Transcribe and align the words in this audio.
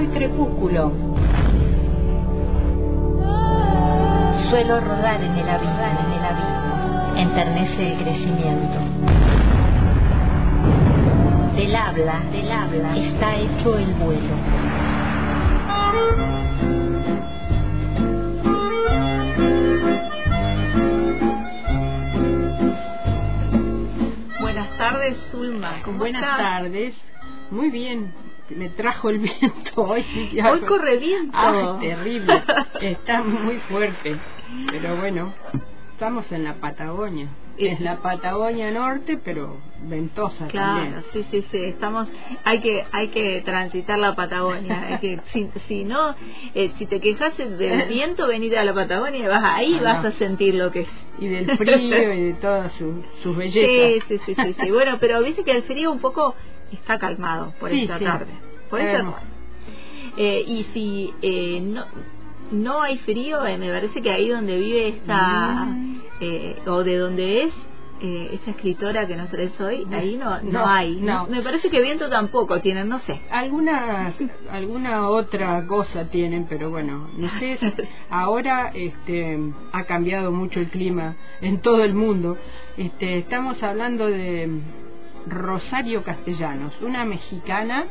El 0.00 0.08
crepúsculo. 0.10 0.92
Suelo 4.48 4.80
rodar 4.80 5.22
en 5.22 5.36
el 5.36 5.48
abismo, 5.48 5.84
en 6.00 6.12
el 6.12 6.24
abismo. 6.24 7.16
Enternece 7.16 7.92
el 7.92 7.98
crecimiento. 7.98 8.78
Del 11.56 11.76
habla, 11.76 12.20
del 12.32 12.50
habla, 12.50 12.96
está 12.96 13.36
hecho 13.36 13.76
el 13.76 13.92
vuelo. 13.94 14.34
Buenas 24.40 24.76
tardes, 24.78 25.18
Zulma. 25.30 25.80
¿Cómo 25.84 25.98
Buenas 25.98 26.22
estás? 26.22 26.38
tardes. 26.38 26.94
Muy 27.50 27.70
bien. 27.70 28.12
Me 28.56 28.68
trajo 28.68 29.10
el 29.10 29.18
viento 29.20 29.82
hoy. 29.82 30.02
sí, 30.02 30.30
ya- 30.34 30.50
Hoy 30.50 30.60
corre 30.60 30.98
viento. 30.98 31.32
Ah, 31.36 31.78
terrible. 31.80 32.42
Está 32.80 33.22
muy 33.22 33.58
fuerte. 33.60 34.16
Pero 34.70 34.96
bueno, 34.96 35.32
estamos 35.92 36.30
en 36.32 36.44
la 36.44 36.54
Patagonia. 36.54 37.28
Es 37.56 37.78
la 37.80 37.96
Patagonia 37.98 38.70
Norte, 38.70 39.18
pero 39.22 39.58
ventosa 39.82 40.46
Claro, 40.46 40.80
también. 40.80 41.04
sí, 41.12 41.24
sí, 41.30 41.42
sí. 41.50 41.58
Estamos, 41.64 42.08
hay 42.44 42.60
que, 42.60 42.84
hay 42.90 43.08
que 43.08 43.42
transitar 43.44 43.98
la 43.98 44.14
Patagonia. 44.14 44.80
Hay 44.88 44.98
que, 44.98 45.20
si, 45.32 45.48
si 45.68 45.84
no, 45.84 46.14
eh, 46.54 46.70
si 46.78 46.86
te 46.86 47.00
quejas 47.00 47.36
del 47.36 47.86
viento, 47.88 48.26
venite 48.26 48.58
a 48.58 48.64
la 48.64 48.72
Patagonia 48.72 49.20
y 49.24 49.26
vas 49.28 49.44
ahí 49.44 49.76
Ah, 49.78 49.82
vas 49.82 50.04
a 50.06 50.12
sentir 50.12 50.54
lo 50.54 50.70
que 50.72 50.80
es. 50.80 50.88
Y 51.18 51.28
del 51.28 51.54
frío 51.58 52.14
y 52.14 52.22
de 52.22 52.32
todas 52.40 52.72
su- 52.72 53.04
sus 53.22 53.34
Sí, 53.34 53.38
bellezas. 53.38 54.04
sí, 54.08 54.18
sí, 54.24 54.34
sí, 54.42 54.54
sí. 54.58 54.70
Bueno, 54.70 54.96
pero 54.98 55.22
viste 55.22 55.44
que 55.44 55.50
el 55.50 55.62
frío 55.64 55.92
un 55.92 55.98
poco 56.00 56.34
está 56.72 56.98
calmado 56.98 57.52
por 57.60 57.70
Sí, 57.70 57.82
esta 57.82 57.98
sí. 57.98 58.04
tarde. 58.04 58.32
Por 58.68 58.80
esta 58.80 58.98
tarde. 58.98 59.26
Eh, 60.16 60.44
y 60.46 60.64
si 60.72 61.14
eh, 61.22 61.60
no 61.60 61.84
no 62.52 62.82
hay 62.82 62.98
frío, 62.98 63.46
eh, 63.46 63.56
me 63.58 63.68
parece 63.70 64.02
que 64.02 64.10
ahí 64.10 64.28
donde 64.28 64.56
vive 64.58 64.88
esta 64.88 65.66
Mm. 65.66 66.00
eh, 66.20 66.56
o 66.66 66.82
de 66.82 66.96
donde 66.96 67.42
es 67.44 67.54
eh, 68.02 68.30
esta 68.32 68.50
escritora 68.52 69.06
que 69.06 69.14
nos 69.14 69.28
traes 69.30 69.60
hoy, 69.60 69.86
ahí 69.92 70.16
no 70.16 70.40
no, 70.42 70.50
No, 70.52 70.66
hay. 70.66 70.96
no. 70.96 71.26
Me 71.26 71.42
parece 71.42 71.68
que 71.70 71.80
viento 71.82 72.08
tampoco 72.08 72.58
tienen, 72.60 72.88
no 72.88 72.98
sé. 73.00 73.20
alguna 73.30 74.12
alguna 74.50 75.08
otra 75.10 75.64
cosa 75.66 76.08
tienen 76.10 76.46
pero 76.48 76.70
bueno 76.70 77.08
no 77.16 77.28
sé 77.38 77.58
ahora 78.10 78.72
este 78.74 79.38
ha 79.72 79.84
cambiado 79.84 80.32
mucho 80.32 80.60
el 80.60 80.70
clima 80.70 81.14
en 81.40 81.60
todo 81.60 81.84
el 81.84 81.94
mundo 81.94 82.36
este 82.78 83.18
estamos 83.18 83.62
hablando 83.62 84.06
de 84.06 84.48
Rosario 85.26 86.02
Castellanos 86.02 86.72
una 86.82 87.04
mexicana 87.04 87.84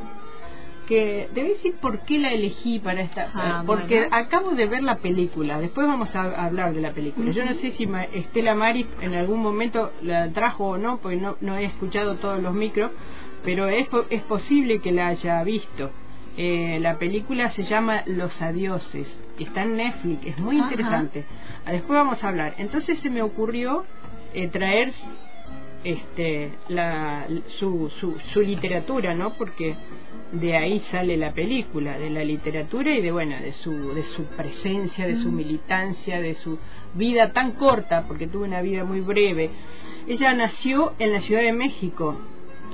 que 0.87 1.29
debe 1.35 1.49
decir 1.49 1.75
por 1.79 1.99
qué 1.99 2.17
la 2.17 2.31
elegí 2.33 2.79
para 2.79 3.01
esta 3.01 3.29
Ah, 3.35 3.63
porque 3.65 3.99
bueno. 4.01 4.15
acabo 4.15 4.51
de 4.55 4.65
ver 4.65 4.81
la 4.81 4.95
película 4.95 5.59
después 5.59 5.85
vamos 5.87 6.13
a 6.15 6.45
hablar 6.45 6.73
de 6.73 6.81
la 6.81 6.91
película. 6.91 7.31
Yo 7.31 7.45
no 7.45 7.53
sé 7.53 7.71
si 7.71 7.85
Ma- 7.85 8.05
Estela 8.05 8.55
Maris 8.55 8.87
en 9.01 9.13
algún 9.13 9.39
momento 9.41 9.91
la 10.01 10.31
trajo 10.31 10.65
o 10.69 10.77
no 10.77 10.97
porque 10.97 11.17
no, 11.17 11.37
no 11.41 11.57
he 11.57 11.65
escuchado 11.65 12.15
todos 12.15 12.41
los 12.41 12.53
micros 12.55 12.91
pero 13.43 13.67
es, 13.67 13.87
es 14.09 14.21
posible 14.23 14.79
que 14.81 14.91
la 14.91 15.07
haya 15.07 15.41
visto. 15.43 15.91
Eh, 16.37 16.77
la 16.81 16.97
película 16.97 17.49
se 17.51 17.63
llama 17.63 18.01
Los 18.07 18.41
Adioses 18.41 19.07
está 19.37 19.61
en 19.63 19.77
Netflix 19.77 20.25
es 20.25 20.37
muy 20.39 20.57
interesante. 20.57 21.23
Ah, 21.65 21.71
después 21.71 21.97
vamos 21.97 22.21
a 22.23 22.27
hablar. 22.29 22.55
Entonces 22.57 22.99
se 22.99 23.09
me 23.11 23.21
ocurrió 23.21 23.85
eh, 24.33 24.47
traer 24.49 24.91
este 25.83 26.51
la 26.67 27.25
su, 27.57 27.89
su, 27.99 28.17
su 28.33 28.41
literatura 28.41 29.13
no 29.13 29.33
porque 29.33 29.75
de 30.31 30.57
ahí 30.57 30.79
sale 30.79 31.15
la 31.17 31.31
película 31.31 31.97
de 31.97 32.09
la 32.09 32.23
literatura 32.23 32.93
y 32.93 33.01
de 33.01 33.11
bueno 33.11 33.37
de 33.39 33.53
su 33.53 33.93
de 33.93 34.03
su 34.03 34.23
presencia 34.25 35.07
de 35.07 35.17
su 35.17 35.31
militancia 35.31 36.21
de 36.21 36.35
su 36.35 36.59
vida 36.93 37.31
tan 37.31 37.53
corta 37.53 38.05
porque 38.07 38.27
tuvo 38.27 38.43
una 38.43 38.61
vida 38.61 38.83
muy 38.83 39.01
breve. 39.01 39.49
Ella 40.07 40.33
nació 40.33 40.93
en 40.99 41.13
la 41.13 41.21
Ciudad 41.21 41.41
de 41.41 41.53
México 41.53 42.15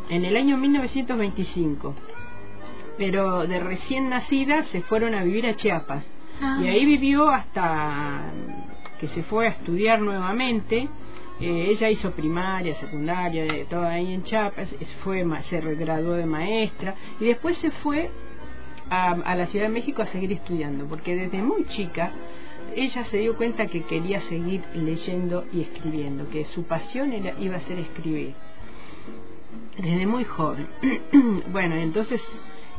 en 0.10 0.26
el 0.26 0.36
año 0.36 0.58
1925 0.58 1.96
pero 2.98 3.46
de 3.46 3.60
recién 3.60 4.10
nacida 4.10 4.64
se 4.64 4.82
fueron 4.82 5.16
a 5.16 5.24
vivir 5.24 5.46
a 5.46 5.56
Chiapas. 5.56 6.10
Ah. 6.42 6.60
y 6.62 6.68
ahí 6.68 6.86
vivió 6.86 7.30
hasta 7.30 8.24
que 9.00 9.08
se 9.08 9.24
fue 9.24 9.48
a 9.48 9.52
estudiar 9.52 10.02
nuevamente 10.02 10.90
eh, 11.40 11.68
ella 11.70 11.90
hizo 11.90 12.12
primaria, 12.12 12.76
secundaria, 12.76 13.44
de, 13.44 13.66
todo 13.66 13.86
ahí 13.86 14.14
en 14.14 14.24
Chiapas, 14.24 14.74
fue, 15.04 15.26
se 15.44 15.60
graduó 15.60 16.14
de 16.14 16.26
maestra 16.26 16.96
y 17.20 17.26
después 17.26 17.58
se 17.58 17.72
fue 17.72 18.10
a, 18.90 19.12
a 19.12 19.36
la 19.36 19.48
Ciudad 19.48 19.66
de 19.66 19.74
México 19.74 20.02
a 20.02 20.08
seguir 20.08 20.32
estudiando, 20.32 20.86
porque 20.86 21.16
desde 21.16 21.42
muy 21.42 21.66
chica 21.66 22.12
ella 22.76 23.04
se 23.06 23.18
dio 23.18 23.36
cuenta 23.36 23.68
que 23.68 23.84
quería 23.84 24.22
seguir 24.22 24.64
leyendo 24.74 25.46
y 25.52 25.62
escribiendo, 25.62 26.30
que 26.30 26.46
su 26.46 26.64
pasión 26.64 27.14
era, 27.14 27.36
iba 27.40 27.58
a 27.58 27.62
ser 27.62 27.80
escribir, 27.80 28.34
desde 29.78 30.06
muy 30.06 30.24
joven. 30.24 30.68
bueno, 31.52 31.76
entonces 31.76 32.22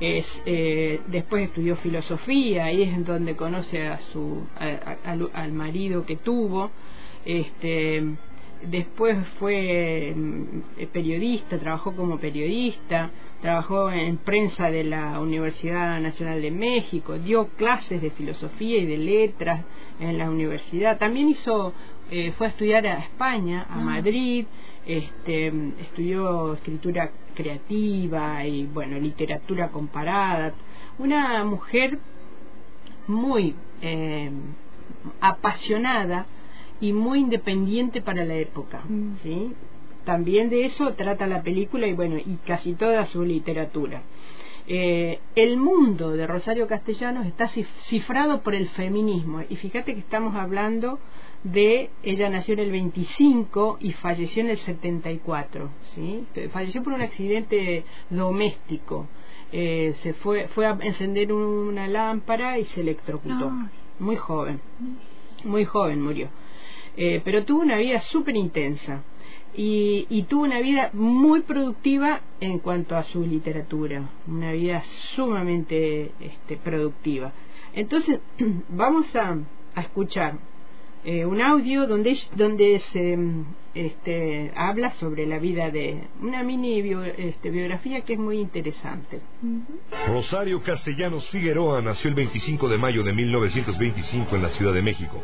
es, 0.01 0.43
eh, 0.47 1.01
después 1.09 1.49
estudió 1.49 1.77
filosofía, 1.77 2.65
ahí 2.65 2.83
es 2.83 2.95
en 2.95 3.05
donde 3.05 3.37
conoce 3.37 3.87
a 3.87 4.01
su, 4.13 4.47
al 5.35 5.53
marido 5.53 6.05
que 6.05 6.17
tuvo, 6.17 6.71
este 7.25 8.17
después 8.63 9.17
fue 9.39 10.13
mm, 10.15 10.87
periodista, 10.93 11.59
trabajó 11.59 11.95
como 11.95 12.19
periodista, 12.19 13.11
trabajó 13.41 13.91
en 13.91 14.17
prensa 14.19 14.71
de 14.71 14.85
la 14.85 15.21
Universidad 15.21 16.01
Nacional 16.01 16.41
de 16.43 16.51
México, 16.51 17.19
dio 17.19 17.49
clases 17.57 18.01
de 18.01 18.11
filosofía 18.11 18.79
y 18.79 18.87
de 18.87 18.99
letras 18.99 19.65
en 20.01 20.19
la 20.19 20.31
universidad, 20.31 20.99
también 20.99 21.29
hizo, 21.29 21.73
eh, 22.11 22.33
fue 22.37 22.47
a 22.47 22.51
estudiar 22.51 22.87
a 22.87 22.99
España, 22.99 23.67
a 23.69 23.75
Ah. 23.75 23.79
Madrid, 23.79 24.47
este, 24.87 25.53
estudió 25.81 26.55
escritura 26.55 27.11
creativa 27.35 28.45
y 28.47 28.67
bueno, 28.67 28.99
literatura 28.99 29.69
comparada, 29.69 30.55
una 30.99 31.45
mujer 31.45 31.99
muy 33.07 33.55
eh, 33.83 34.31
apasionada 35.21 36.27
y 36.81 36.93
muy 36.93 37.21
independiente 37.21 38.01
para 38.03 38.25
la 38.25 38.35
época, 38.35 38.83
Mm. 38.89 39.17
¿sí? 39.23 39.53
También 40.05 40.51
de 40.51 40.65
eso 40.67 40.93
trata 40.95 41.27
la 41.27 41.43
película 41.43 41.87
y 41.89 41.93
bueno, 41.93 42.17
y 42.17 42.37
casi 42.47 42.75
toda 42.75 43.07
su 43.07 43.25
literatura. 43.25 44.03
Eh, 44.69 45.21
el 45.37 45.57
mundo 45.57 46.11
de 46.13 46.27
Rosario 46.27 46.67
Castellanos 46.67 47.27
está 47.27 47.49
cif- 47.49 47.67
cifrado 47.85 48.41
por 48.43 48.55
el 48.55 48.69
feminismo 48.69 49.41
y 49.49 49.57
fíjate 49.57 49.95
que 49.95 50.01
estamos 50.01 50.35
hablando 50.35 50.99
de 51.45 51.91
ella 52.03 52.29
nació 52.31 52.55
en 52.55 52.61
el 52.61 52.71
25 52.73 53.79
y 53.81 53.93
falleció 53.93 54.43
en 54.43 54.51
el 54.51 54.59
74, 54.59 55.69
¿sí? 55.95 56.25
Falleció 56.53 56.83
por 56.83 56.93
un 56.95 57.03
accidente 57.03 57.85
doméstico. 58.11 59.07
Eh, 59.53 59.95
se 60.03 60.13
fue 60.15 60.49
fue 60.49 60.67
a 60.67 60.77
encender 60.83 61.33
una 61.33 61.87
lámpara 61.87 62.59
y 62.59 62.65
se 62.65 62.81
electrocutó. 62.81 63.51
Muy 64.01 64.17
joven, 64.17 64.61
muy 65.45 65.65
joven 65.65 66.03
murió. 66.03 66.29
Eh, 66.97 67.21
pero 67.25 67.45
tuvo 67.45 67.61
una 67.61 67.77
vida 67.77 68.01
súper 68.01 68.37
intensa 68.37 69.03
y, 69.55 70.07
y 70.09 70.23
tuvo 70.25 70.45
una 70.45 70.61
vida 70.61 70.91
muy 70.93 71.41
productiva 71.41 72.21
en 72.41 72.59
cuanto 72.59 72.97
a 72.97 73.03
su 73.03 73.23
literatura, 73.23 74.09
una 74.27 74.53
vida 74.53 74.83
sumamente 75.15 76.13
este, 76.21 76.57
productiva. 76.57 77.33
Entonces, 77.75 78.21
vamos 78.69 79.15
a, 79.17 79.39
escuchar 79.77 80.39
eh, 81.05 81.27
un 81.27 81.43
audio 81.43 81.87
donde, 81.87 82.17
donde 82.35 82.79
se 82.79 83.19
este, 83.75 84.53
habla 84.57 84.91
sobre 84.93 85.27
la 85.27 85.39
vida 85.39 85.71
de 85.71 86.05
una 86.23 86.43
mini 86.43 86.81
bio- 86.81 87.05
este, 87.05 87.51
biografía 87.51 88.01
que 88.01 88.15
es 88.15 88.19
muy 88.19 88.39
interesante. 88.39 89.21
Rosario 90.09 90.63
Castellanos 90.63 91.29
Figueroa 91.29 91.83
nació 91.83 92.09
el 92.09 92.15
25 92.15 92.69
de 92.71 92.79
mayo 92.79 93.03
de 93.05 93.13
1925 93.13 94.35
en 94.35 94.43
la 94.43 94.49
Ciudad 94.49 94.73
de 94.73 94.81
México. 94.83 95.23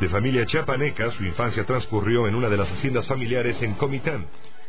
De 0.00 0.08
familia 0.08 0.46
chiapaneca, 0.46 1.10
su 1.10 1.24
infancia 1.24 1.64
transcurrió 1.64 2.28
en 2.28 2.36
una 2.36 2.48
de 2.48 2.56
las 2.56 2.70
haciendas 2.70 3.08
familiares 3.08 3.60
en 3.62 3.74
Comitán, 3.74 4.26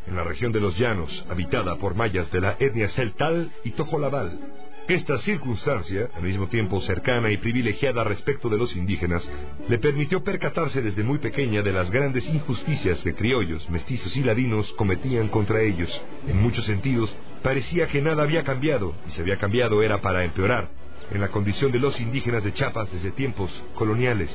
en 0.08 0.16
la 0.16 0.24
región 0.24 0.52
de 0.52 0.60
los 0.60 0.76
Llanos, 0.80 1.24
habitada 1.30 1.76
por 1.76 1.94
mayas 1.94 2.32
de 2.32 2.42
la 2.42 2.56
etnia 2.60 2.90
celtal 2.90 3.52
y 3.64 3.72
tojolabal. 3.72 4.40
Esta 4.88 5.20
circunstancia, 5.20 6.10
al 6.16 6.24
mismo 6.24 6.48
tiempo 6.48 6.82
cercana 6.82 7.30
y 7.30 7.38
privilegiada 7.38 8.04
respecto 8.04 8.50
de 8.50 8.58
los 8.58 8.76
indígenas, 8.76 9.30
le 9.68 9.78
permitió 9.78 10.24
percatarse 10.24 10.82
desde 10.82 11.04
muy 11.04 11.20
pequeña 11.20 11.62
de 11.62 11.74
las 11.74 11.92
grandes 11.92 12.28
injusticias 12.28 13.00
que 13.04 13.14
criollos, 13.14 13.70
mestizos 13.70 14.18
y 14.18 14.24
ladinos 14.24 14.74
cometían 14.74 15.28
contra 15.28 15.62
ellos. 15.62 16.02
En 16.28 16.42
muchos 16.42 16.66
sentidos, 16.66 17.16
parecía 17.44 17.86
que 17.86 18.02
nada 18.02 18.24
había 18.24 18.44
cambiado, 18.44 18.96
y 19.08 19.12
si 19.12 19.22
había 19.22 19.38
cambiado 19.38 19.84
era 19.84 20.02
para 20.02 20.24
empeorar, 20.24 20.72
en 21.12 21.22
la 21.22 21.28
condición 21.28 21.72
de 21.72 21.80
los 21.80 22.00
indígenas 22.02 22.44
de 22.44 22.52
Chiapas 22.52 22.92
desde 22.92 23.12
tiempos 23.12 23.52
coloniales. 23.76 24.32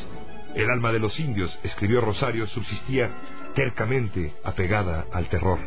El 0.55 0.71
alma 0.71 0.93
de 0.93 1.01
los 1.01 1.19
indios, 1.19 1.59
escribió 1.65 2.01
Rosario, 2.01 2.47
subsistía 2.47 3.11
tercamente 3.55 4.35
apegada 4.45 5.07
al 5.13 5.29
terror. 5.29 5.59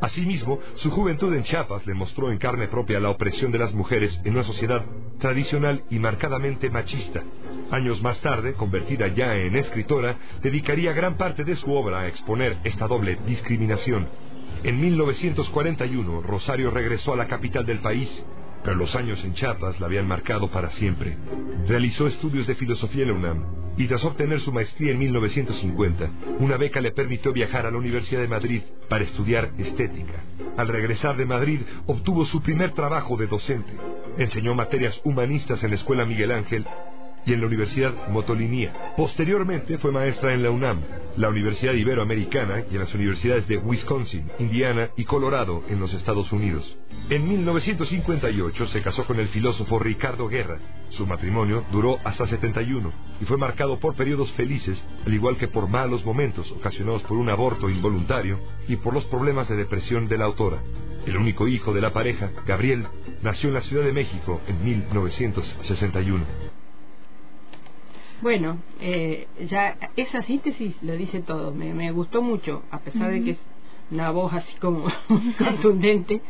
Asimismo, 0.00 0.60
su 0.74 0.92
juventud 0.92 1.34
en 1.34 1.42
Chiapas 1.42 1.84
le 1.86 1.94
mostró 1.94 2.30
en 2.30 2.38
carne 2.38 2.68
propia 2.68 3.00
la 3.00 3.10
opresión 3.10 3.50
de 3.50 3.58
las 3.58 3.74
mujeres 3.74 4.20
en 4.24 4.34
una 4.34 4.44
sociedad 4.44 4.84
tradicional 5.18 5.82
y 5.90 5.98
marcadamente 5.98 6.70
machista. 6.70 7.22
Años 7.72 8.00
más 8.00 8.20
tarde, 8.20 8.54
convertida 8.54 9.08
ya 9.08 9.34
en 9.34 9.56
escritora, 9.56 10.16
dedicaría 10.40 10.92
gran 10.92 11.16
parte 11.16 11.42
de 11.42 11.56
su 11.56 11.72
obra 11.72 12.00
a 12.00 12.06
exponer 12.06 12.58
esta 12.62 12.86
doble 12.86 13.18
discriminación. 13.26 14.06
En 14.62 14.80
1941, 14.80 16.22
Rosario 16.22 16.70
regresó 16.70 17.12
a 17.12 17.16
la 17.16 17.26
capital 17.26 17.66
del 17.66 17.80
país 17.80 18.24
pero 18.60 18.74
los 18.74 18.96
años 18.96 19.22
en 19.24 19.34
Chiapas 19.34 19.78
la 19.78 19.86
habían 19.86 20.08
marcado 20.08 20.50
para 20.50 20.68
siempre. 20.70 21.16
Realizó 21.68 22.08
estudios 22.08 22.46
de 22.48 22.56
filosofía 22.56 23.04
en 23.04 23.08
la 23.08 23.14
UNAM 23.14 23.57
y 23.78 23.86
tras 23.86 24.04
obtener 24.04 24.40
su 24.40 24.52
maestría 24.52 24.90
en 24.90 24.98
1950, 24.98 26.10
una 26.40 26.56
beca 26.56 26.80
le 26.80 26.90
permitió 26.90 27.32
viajar 27.32 27.64
a 27.64 27.70
la 27.70 27.78
Universidad 27.78 28.20
de 28.20 28.28
Madrid 28.28 28.62
para 28.88 29.04
estudiar 29.04 29.52
estética. 29.56 30.24
Al 30.56 30.66
regresar 30.66 31.16
de 31.16 31.24
Madrid 31.24 31.60
obtuvo 31.86 32.26
su 32.26 32.42
primer 32.42 32.72
trabajo 32.72 33.16
de 33.16 33.28
docente. 33.28 33.72
Enseñó 34.18 34.56
materias 34.56 35.00
humanistas 35.04 35.62
en 35.62 35.70
la 35.70 35.76
Escuela 35.76 36.04
Miguel 36.04 36.32
Ángel 36.32 36.66
y 37.26 37.32
en 37.32 37.40
la 37.40 37.46
Universidad 37.46 38.08
Motolinía. 38.08 38.94
Posteriormente 38.96 39.78
fue 39.78 39.92
maestra 39.92 40.32
en 40.32 40.42
la 40.42 40.50
UNAM, 40.50 40.80
la 41.16 41.28
Universidad 41.28 41.74
Iberoamericana 41.74 42.64
y 42.70 42.74
en 42.74 42.80
las 42.80 42.94
universidades 42.94 43.46
de 43.48 43.58
Wisconsin, 43.58 44.30
Indiana 44.38 44.90
y 44.96 45.04
Colorado 45.04 45.62
en 45.68 45.80
los 45.80 45.92
Estados 45.92 46.32
Unidos. 46.32 46.78
En 47.10 47.28
1958 47.28 48.66
se 48.68 48.82
casó 48.82 49.04
con 49.04 49.18
el 49.18 49.28
filósofo 49.28 49.78
Ricardo 49.78 50.28
Guerra. 50.28 50.58
Su 50.90 51.06
matrimonio 51.06 51.64
duró 51.72 51.98
hasta 52.04 52.26
71 52.26 52.92
y 53.20 53.24
fue 53.24 53.36
marcado 53.36 53.78
por 53.78 53.94
periodos 53.94 54.32
felices, 54.32 54.82
al 55.06 55.14
igual 55.14 55.36
que 55.36 55.48
por 55.48 55.68
malos 55.68 56.04
momentos 56.04 56.50
ocasionados 56.52 57.02
por 57.02 57.16
un 57.16 57.30
aborto 57.30 57.68
involuntario 57.68 58.38
y 58.68 58.76
por 58.76 58.94
los 58.94 59.04
problemas 59.06 59.48
de 59.48 59.56
depresión 59.56 60.08
de 60.08 60.18
la 60.18 60.26
autora. 60.26 60.58
El 61.06 61.16
único 61.16 61.48
hijo 61.48 61.72
de 61.72 61.80
la 61.80 61.92
pareja, 61.92 62.30
Gabriel, 62.46 62.86
nació 63.22 63.48
en 63.48 63.54
la 63.54 63.62
Ciudad 63.62 63.84
de 63.84 63.92
México 63.92 64.40
en 64.46 64.62
1961. 64.62 66.57
Bueno, 68.20 68.58
eh, 68.80 69.28
ya 69.48 69.76
esa 69.96 70.22
síntesis 70.22 70.76
lo 70.82 70.96
dice 70.96 71.20
todo. 71.20 71.52
Me, 71.52 71.72
me 71.72 71.92
gustó 71.92 72.20
mucho, 72.20 72.64
a 72.70 72.80
pesar 72.80 73.12
de 73.12 73.22
que 73.22 73.30
es 73.32 73.38
una 73.90 74.10
voz 74.10 74.32
así 74.34 74.54
como 74.58 74.86
contundente, 75.38 76.20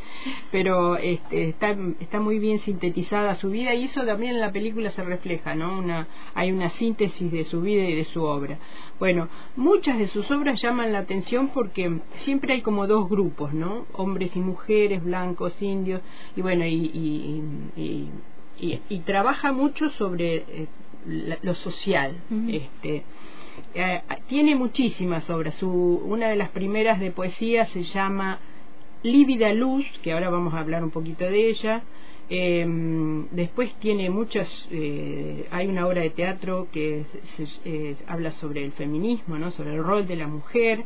pero 0.52 0.96
este, 0.96 1.48
está, 1.48 1.76
está 1.98 2.20
muy 2.20 2.38
bien 2.38 2.58
sintetizada 2.60 3.34
su 3.34 3.50
vida 3.50 3.74
y 3.74 3.84
eso 3.84 4.04
también 4.04 4.34
en 4.34 4.40
la 4.40 4.52
película 4.52 4.90
se 4.90 5.02
refleja, 5.02 5.54
¿no? 5.54 5.78
Una, 5.78 6.06
hay 6.34 6.52
una 6.52 6.70
síntesis 6.70 7.32
de 7.32 7.44
su 7.44 7.60
vida 7.60 7.84
y 7.84 7.94
de 7.94 8.04
su 8.04 8.22
obra. 8.22 8.58
Bueno, 8.98 9.28
muchas 9.56 9.98
de 9.98 10.08
sus 10.08 10.30
obras 10.30 10.60
llaman 10.62 10.92
la 10.92 11.00
atención 11.00 11.48
porque 11.48 12.00
siempre 12.16 12.54
hay 12.54 12.62
como 12.62 12.86
dos 12.86 13.08
grupos, 13.08 13.52
¿no? 13.52 13.86
Hombres 13.92 14.36
y 14.36 14.40
mujeres, 14.40 15.02
blancos, 15.02 15.60
indios, 15.60 16.02
y 16.36 16.42
bueno, 16.42 16.64
y, 16.64 17.42
y, 17.76 18.10
y, 18.88 18.98
trabaja 19.00 19.52
mucho 19.52 19.88
sobre... 19.90 20.36
Eh, 20.36 20.66
lo 21.06 21.54
social. 21.54 22.16
este, 22.48 23.04
eh, 23.74 24.02
tiene 24.28 24.54
muchísimas 24.56 25.28
obras. 25.30 25.54
Su, 25.54 25.70
una 25.70 26.28
de 26.28 26.36
las 26.36 26.50
primeras 26.50 27.00
de 27.00 27.10
poesía 27.10 27.66
se 27.66 27.82
llama 27.82 28.40
Lívida 29.02 29.52
Luz, 29.52 29.86
que 30.02 30.12
ahora 30.12 30.30
vamos 30.30 30.54
a 30.54 30.60
hablar 30.60 30.82
un 30.82 30.90
poquito 30.90 31.24
de 31.24 31.48
ella. 31.48 31.82
Em, 32.30 33.26
después 33.30 33.72
tiene 33.76 34.10
muchas, 34.10 34.48
eh, 34.70 35.46
hay 35.50 35.66
una 35.66 35.86
obra 35.86 36.02
de 36.02 36.10
teatro 36.10 36.68
que 36.70 37.04
se, 37.22 37.96
habla 38.06 38.32
sobre 38.32 38.64
el 38.64 38.72
feminismo, 38.72 39.38
¿no? 39.38 39.50
sobre 39.50 39.74
el 39.74 39.82
rol 39.82 40.06
de 40.06 40.16
la 40.16 40.26
mujer. 40.26 40.84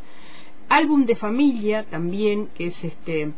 Álbum 0.69 1.05
de 1.05 1.17
familia 1.17 1.85
también, 1.91 2.49
que 2.55 2.69
es 2.69 2.85
este 2.85 3.33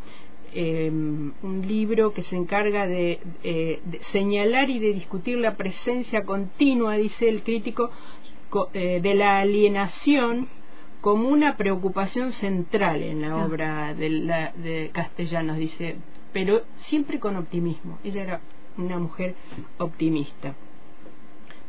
eh, 0.55 0.91
un 0.91 1.65
libro 1.67 2.13
que 2.13 2.23
se 2.23 2.37
encarga 2.37 2.87
de, 2.87 3.21
eh, 3.43 3.81
de, 3.85 4.03
señalar 4.05 4.71
y 4.71 4.79
de 4.79 4.93
discutir 4.93 5.39
la 5.39 5.57
presencia 5.57 6.25
continua, 6.25 6.97
dice 6.97 7.29
el 7.29 7.43
crítico, 7.43 7.91
eh, 8.73 9.01
de 9.03 9.15
la 9.15 9.39
alienación 9.39 10.49
como 11.01 11.29
una 11.29 11.57
preocupación 11.57 12.33
central 12.33 13.03
en 13.03 13.21
la 13.21 13.33
ah. 13.33 13.45
obra 13.45 13.95
de, 13.95 14.09
la, 14.09 14.53
de 14.53 14.91
Castellanos, 14.93 15.59
dice, 15.59 15.97
pero 16.33 16.63
siempre 16.77 17.19
con 17.19 17.37
optimismo. 17.37 17.99
Ella 18.05 18.23
era 18.23 18.41
una 18.79 18.99
mujer 18.99 19.35
optimista. 19.79 20.55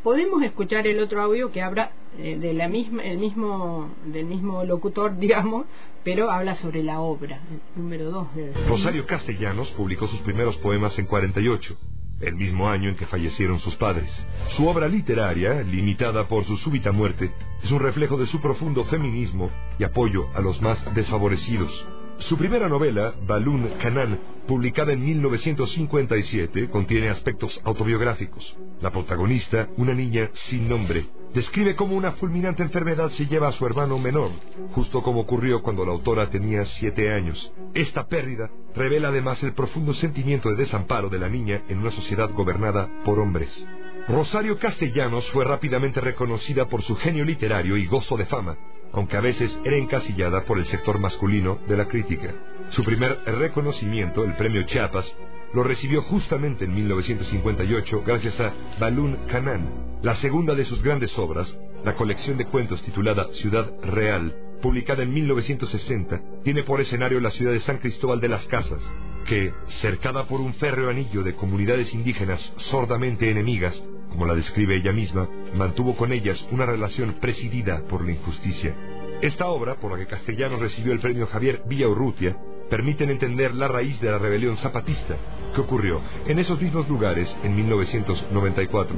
Podemos 0.05 0.43
escuchar 0.43 0.85
el 0.85 0.99
otro 0.99 1.19
audio 1.19 1.51
que 1.51 1.63
habla 1.63 1.89
eh, 2.19 2.37
de 2.37 2.53
la 2.53 2.67
misma, 2.67 3.01
el 3.01 3.17
mismo, 3.17 3.89
del 4.05 4.27
mismo 4.27 4.63
locutor, 4.63 5.17
digamos, 5.19 5.65
pero 6.03 6.29
habla 6.29 6.53
sobre 6.53 6.83
la 6.83 6.99
obra, 6.99 7.41
el 7.49 7.81
número 7.81 8.11
2. 8.11 8.27
Rosario 8.67 9.07
Castellanos 9.07 9.71
publicó 9.71 10.07
sus 10.07 10.19
primeros 10.19 10.57
poemas 10.57 10.95
en 10.99 11.07
48, 11.07 11.75
el 12.21 12.35
mismo 12.35 12.69
año 12.69 12.89
en 12.89 12.95
que 12.97 13.07
fallecieron 13.07 13.59
sus 13.59 13.77
padres. 13.77 14.23
Su 14.49 14.67
obra 14.67 14.87
literaria, 14.87 15.63
limitada 15.63 16.27
por 16.27 16.45
su 16.45 16.55
súbita 16.55 16.91
muerte, 16.91 17.31
es 17.63 17.71
un 17.71 17.79
reflejo 17.79 18.15
de 18.15 18.27
su 18.27 18.39
profundo 18.39 18.83
feminismo 18.83 19.49
y 19.79 19.85
apoyo 19.85 20.27
a 20.35 20.39
los 20.39 20.61
más 20.61 20.85
desfavorecidos. 20.93 21.83
Su 22.19 22.37
primera 22.37 22.69
novela, 22.69 23.13
Balún 23.27 23.69
Canán, 23.81 24.17
publicada 24.47 24.93
en 24.93 25.03
1957, 25.03 26.69
contiene 26.69 27.09
aspectos 27.09 27.59
autobiográficos. 27.63 28.55
La 28.81 28.89
protagonista, 28.89 29.67
una 29.77 29.93
niña 29.93 30.29
sin 30.33 30.69
nombre, 30.69 31.05
describe 31.33 31.75
cómo 31.75 31.95
una 31.95 32.13
fulminante 32.13 32.63
enfermedad 32.63 33.09
se 33.11 33.27
lleva 33.27 33.49
a 33.49 33.51
su 33.51 33.65
hermano 33.65 33.99
menor, 33.99 34.31
justo 34.71 35.03
como 35.03 35.21
ocurrió 35.21 35.61
cuando 35.61 35.85
la 35.85 35.91
autora 35.91 36.29
tenía 36.29 36.63
siete 36.65 37.13
años. 37.13 37.51
Esta 37.73 38.07
pérdida 38.07 38.49
revela 38.73 39.09
además 39.09 39.43
el 39.43 39.53
profundo 39.53 39.93
sentimiento 39.93 40.49
de 40.49 40.55
desamparo 40.55 41.09
de 41.09 41.19
la 41.19 41.29
niña 41.29 41.63
en 41.67 41.79
una 41.79 41.91
sociedad 41.91 42.31
gobernada 42.31 42.89
por 43.03 43.19
hombres. 43.19 43.67
Rosario 44.07 44.59
Castellanos 44.59 45.27
fue 45.31 45.45
rápidamente 45.45 45.99
reconocida 45.99 46.67
por 46.67 46.83
su 46.83 46.95
genio 46.95 47.25
literario 47.25 47.75
y 47.75 47.87
gozo 47.87 48.15
de 48.15 48.27
fama, 48.27 48.55
aunque 48.93 49.17
a 49.17 49.21
veces 49.21 49.57
era 49.63 49.77
encasillada 49.77 50.45
por 50.45 50.59
el 50.59 50.67
sector 50.67 50.99
masculino 50.99 51.57
de 51.67 51.75
la 51.75 51.87
crítica. 51.87 52.31
Su 52.69 52.83
primer 52.83 53.19
reconocimiento, 53.25 54.23
el 54.23 54.35
premio 54.35 54.61
Chiapas, 54.61 55.11
lo 55.55 55.63
recibió 55.63 56.03
justamente 56.03 56.65
en 56.65 56.75
1958 56.75 58.03
gracias 58.05 58.39
a 58.39 58.53
Balún 58.79 59.17
Canán. 59.27 59.97
La 60.03 60.13
segunda 60.15 60.53
de 60.53 60.65
sus 60.65 60.83
grandes 60.83 61.17
obras, 61.17 61.51
la 61.83 61.95
colección 61.95 62.37
de 62.37 62.45
cuentos 62.45 62.83
titulada 62.83 63.27
Ciudad 63.33 63.73
Real, 63.81 64.35
publicada 64.61 65.01
en 65.01 65.13
1960, 65.15 66.21
tiene 66.43 66.61
por 66.61 66.79
escenario 66.79 67.19
la 67.19 67.31
ciudad 67.31 67.53
de 67.53 67.59
San 67.59 67.79
Cristóbal 67.79 68.21
de 68.21 68.29
las 68.29 68.45
Casas, 68.45 68.83
que, 69.25 69.51
cercada 69.67 70.27
por 70.27 70.41
un 70.41 70.53
férreo 70.53 70.91
anillo 70.91 71.23
de 71.23 71.33
comunidades 71.33 71.91
indígenas 71.95 72.53
sordamente 72.57 73.31
enemigas, 73.31 73.81
como 74.15 74.27
la 74.27 74.35
describe 74.35 74.77
ella 74.77 74.93
misma, 74.93 75.27
mantuvo 75.55 75.93
con 75.97 76.13
ellas 76.13 76.47
una 76.49 76.65
relación 76.65 77.15
presidida 77.19 77.83
por 77.89 78.05
la 78.05 78.13
injusticia. 78.13 78.73
Esta 79.21 79.47
obra, 79.47 79.75
por 79.75 79.91
la 79.91 79.97
que 79.97 80.07
Castellano 80.07 80.55
recibió 80.55 80.93
el 80.93 81.01
premio 81.01 81.27
Javier 81.27 81.63
Villaurrutia, 81.67 82.37
permiten 82.69 83.09
entender 83.09 83.53
la 83.53 83.67
raíz 83.67 83.99
de 83.99 84.09
la 84.09 84.17
rebelión 84.17 84.55
zapatista 84.55 85.17
que 85.53 85.59
ocurrió 85.59 85.99
en 86.27 86.39
esos 86.39 86.61
mismos 86.61 86.87
lugares 86.87 87.35
en 87.43 87.57
1994. 87.57 88.95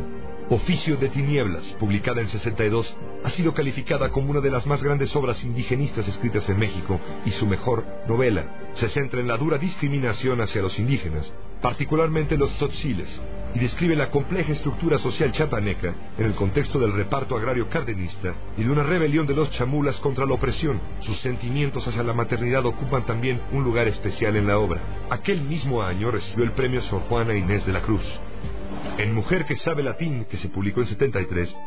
Oficio 0.52 0.98
de 0.98 1.10
Tinieblas, 1.10 1.66
publicada 1.80 2.22
en 2.22 2.30
62, 2.30 2.96
ha 3.24 3.30
sido 3.32 3.56
calificada 3.56 4.12
como 4.12 4.30
una 4.30 4.40
de 4.40 4.52
las 4.52 4.68
más 4.68 4.84
grandes 4.84 5.16
obras 5.16 5.44
indigenistas 5.44 6.08
escritas 6.08 6.48
en 6.48 6.60
México 6.60 7.02
y 7.26 7.32
su 7.32 7.48
mejor 7.48 7.88
novela. 8.08 8.70
Se 8.76 8.88
centra 8.90 9.20
en 9.20 9.28
la 9.28 9.38
dura 9.38 9.58
discriminación 9.58 10.42
hacia 10.42 10.62
los 10.62 10.78
indígenas, 10.78 11.34
particularmente 11.60 12.38
los 12.38 12.52
tzotziles, 12.58 13.20
y 13.58 13.60
describe 13.60 13.96
la 13.96 14.12
compleja 14.12 14.52
estructura 14.52 15.00
social 15.00 15.32
chapaneca 15.32 15.96
en 16.16 16.26
el 16.28 16.36
contexto 16.36 16.78
del 16.78 16.94
reparto 16.94 17.36
agrario 17.36 17.68
cardenista 17.68 18.36
y 18.56 18.64
de 18.64 18.70
una 18.70 18.84
rebelión 18.84 19.26
de 19.26 19.34
los 19.34 19.50
chamulas 19.50 20.00
contra 20.00 20.28
la 20.28 20.36
opresión. 20.36 20.80
Sus 21.00 21.18
sentimientos 21.18 21.88
hacia 21.88 22.04
la 22.04 22.14
maternidad 22.14 22.64
ocupan 22.68 23.08
también 23.08 23.42
un 23.52 23.64
lugar 23.64 23.88
especial 23.88 24.36
en 24.36 24.46
la 24.46 24.60
obra. 24.60 24.80
Aquel 25.10 25.42
mismo 25.42 25.82
año 25.82 26.12
recibió 26.12 26.46
el 26.46 26.52
premio 26.52 26.82
Sor 26.84 27.02
Juana 27.10 27.36
Inés 27.36 27.66
de 27.66 27.74
la 27.74 27.82
Cruz. 27.82 28.06
En 29.00 29.16
Mujer 29.16 29.46
que 29.46 29.56
sabe 29.56 29.82
latín, 29.82 30.26
que 30.30 30.38
se 30.38 30.50
publicó 30.50 30.82
en 30.82 30.88
73, 30.88 31.58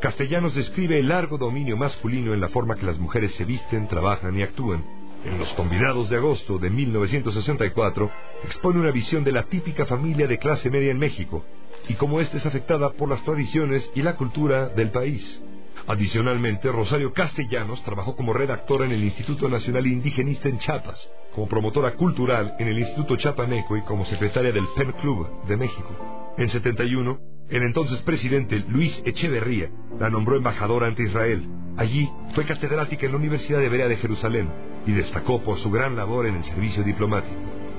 Castellanos 0.00 0.56
describe 0.56 0.98
el 0.98 1.06
largo 1.06 1.38
dominio 1.38 1.76
masculino 1.76 2.34
en 2.34 2.40
la 2.40 2.48
forma 2.48 2.74
que 2.74 2.86
las 2.86 2.98
mujeres 2.98 3.32
se 3.36 3.44
visten, 3.44 3.86
trabajan 3.86 4.36
y 4.36 4.42
actúan 4.42 4.97
En 5.24 5.36
Los 5.36 5.52
Convidados 5.54 6.08
de 6.08 6.16
Agosto 6.16 6.58
de 6.58 6.70
1964, 6.70 8.10
expone 8.44 8.78
una 8.78 8.92
visión 8.92 9.24
de 9.24 9.32
la 9.32 9.42
típica 9.42 9.84
familia 9.84 10.28
de 10.28 10.38
clase 10.38 10.70
media 10.70 10.92
en 10.92 10.98
México 10.98 11.44
y 11.88 11.94
cómo 11.94 12.20
ésta 12.20 12.36
es 12.36 12.46
afectada 12.46 12.90
por 12.90 13.08
las 13.08 13.24
tradiciones 13.24 13.90
y 13.96 14.02
la 14.02 14.14
cultura 14.14 14.68
del 14.68 14.90
país. 14.90 15.42
Adicionalmente, 15.88 16.70
Rosario 16.70 17.12
Castellanos 17.12 17.82
trabajó 17.82 18.14
como 18.14 18.32
redactora 18.32 18.84
en 18.84 18.92
el 18.92 19.02
Instituto 19.02 19.48
Nacional 19.48 19.88
Indigenista 19.88 20.48
en 20.48 20.58
Chiapas, 20.58 21.10
como 21.34 21.48
promotora 21.48 21.94
cultural 21.94 22.54
en 22.60 22.68
el 22.68 22.78
Instituto 22.78 23.16
Chapaneco 23.16 23.76
y 23.76 23.82
como 23.82 24.04
secretaria 24.04 24.52
del 24.52 24.68
PEN 24.76 24.92
Club 25.00 25.46
de 25.48 25.56
México. 25.56 26.34
En 26.36 26.48
71, 26.48 27.18
el 27.48 27.62
entonces 27.62 28.02
presidente 28.02 28.62
Luis 28.68 29.02
Echeverría 29.04 29.70
la 29.98 30.10
nombró 30.10 30.36
embajadora 30.36 30.86
ante 30.86 31.02
Israel. 31.02 31.42
Allí 31.76 32.08
fue 32.34 32.44
catedrática 32.44 33.06
en 33.06 33.12
la 33.12 33.18
Universidad 33.18 33.62
Hebrea 33.62 33.88
de 33.88 33.96
Jerusalén 33.96 34.67
y 34.88 34.92
destacó 34.92 35.42
por 35.42 35.58
su 35.58 35.70
gran 35.70 35.96
labor 35.96 36.26
en 36.26 36.36
el 36.36 36.44
servicio 36.44 36.82
diplomático. 36.82 37.36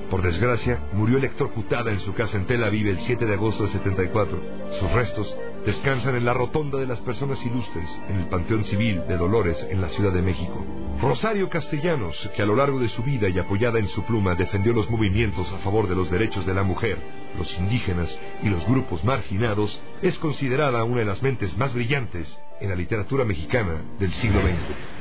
Por 0.08 0.22
desgracia, 0.22 0.80
murió 0.92 1.18
electrocutada 1.18 1.90
en 1.90 1.98
su 2.00 2.14
casa 2.14 2.36
en 2.36 2.46
Tel 2.46 2.62
Aviv 2.62 2.86
el 2.86 3.00
7 3.00 3.26
de 3.26 3.34
agosto 3.34 3.64
de 3.64 3.70
74. 3.70 4.40
Sus 4.78 4.92
restos 4.92 5.36
descansan 5.66 6.14
en 6.14 6.24
la 6.24 6.34
Rotonda 6.34 6.78
de 6.78 6.86
las 6.86 7.00
Personas 7.00 7.44
Ilustres, 7.44 7.88
en 8.08 8.16
el 8.20 8.28
Panteón 8.28 8.62
Civil 8.62 9.02
de 9.08 9.16
Dolores, 9.16 9.66
en 9.70 9.80
la 9.80 9.88
Ciudad 9.88 10.12
de 10.12 10.22
México. 10.22 10.64
Rosario 11.02 11.48
Castellanos, 11.48 12.30
que 12.36 12.42
a 12.42 12.46
lo 12.46 12.54
largo 12.54 12.78
de 12.78 12.88
su 12.88 13.02
vida 13.02 13.28
y 13.28 13.40
apoyada 13.40 13.80
en 13.80 13.88
su 13.88 14.04
pluma 14.04 14.36
defendió 14.36 14.72
los 14.72 14.88
movimientos 14.88 15.50
a 15.52 15.58
favor 15.58 15.88
de 15.88 15.96
los 15.96 16.10
derechos 16.12 16.46
de 16.46 16.54
la 16.54 16.62
mujer, 16.62 16.96
los 17.36 17.58
indígenas 17.58 18.16
y 18.44 18.50
los 18.50 18.64
grupos 18.66 19.02
marginados, 19.02 19.82
es 20.00 20.16
considerada 20.20 20.84
una 20.84 21.00
de 21.00 21.06
las 21.06 21.22
mentes 21.22 21.56
más 21.56 21.74
brillantes 21.74 22.38
en 22.60 22.68
la 22.68 22.76
literatura 22.76 23.24
mexicana 23.24 23.82
del 23.98 24.12
siglo 24.12 24.40
XX. 24.42 24.99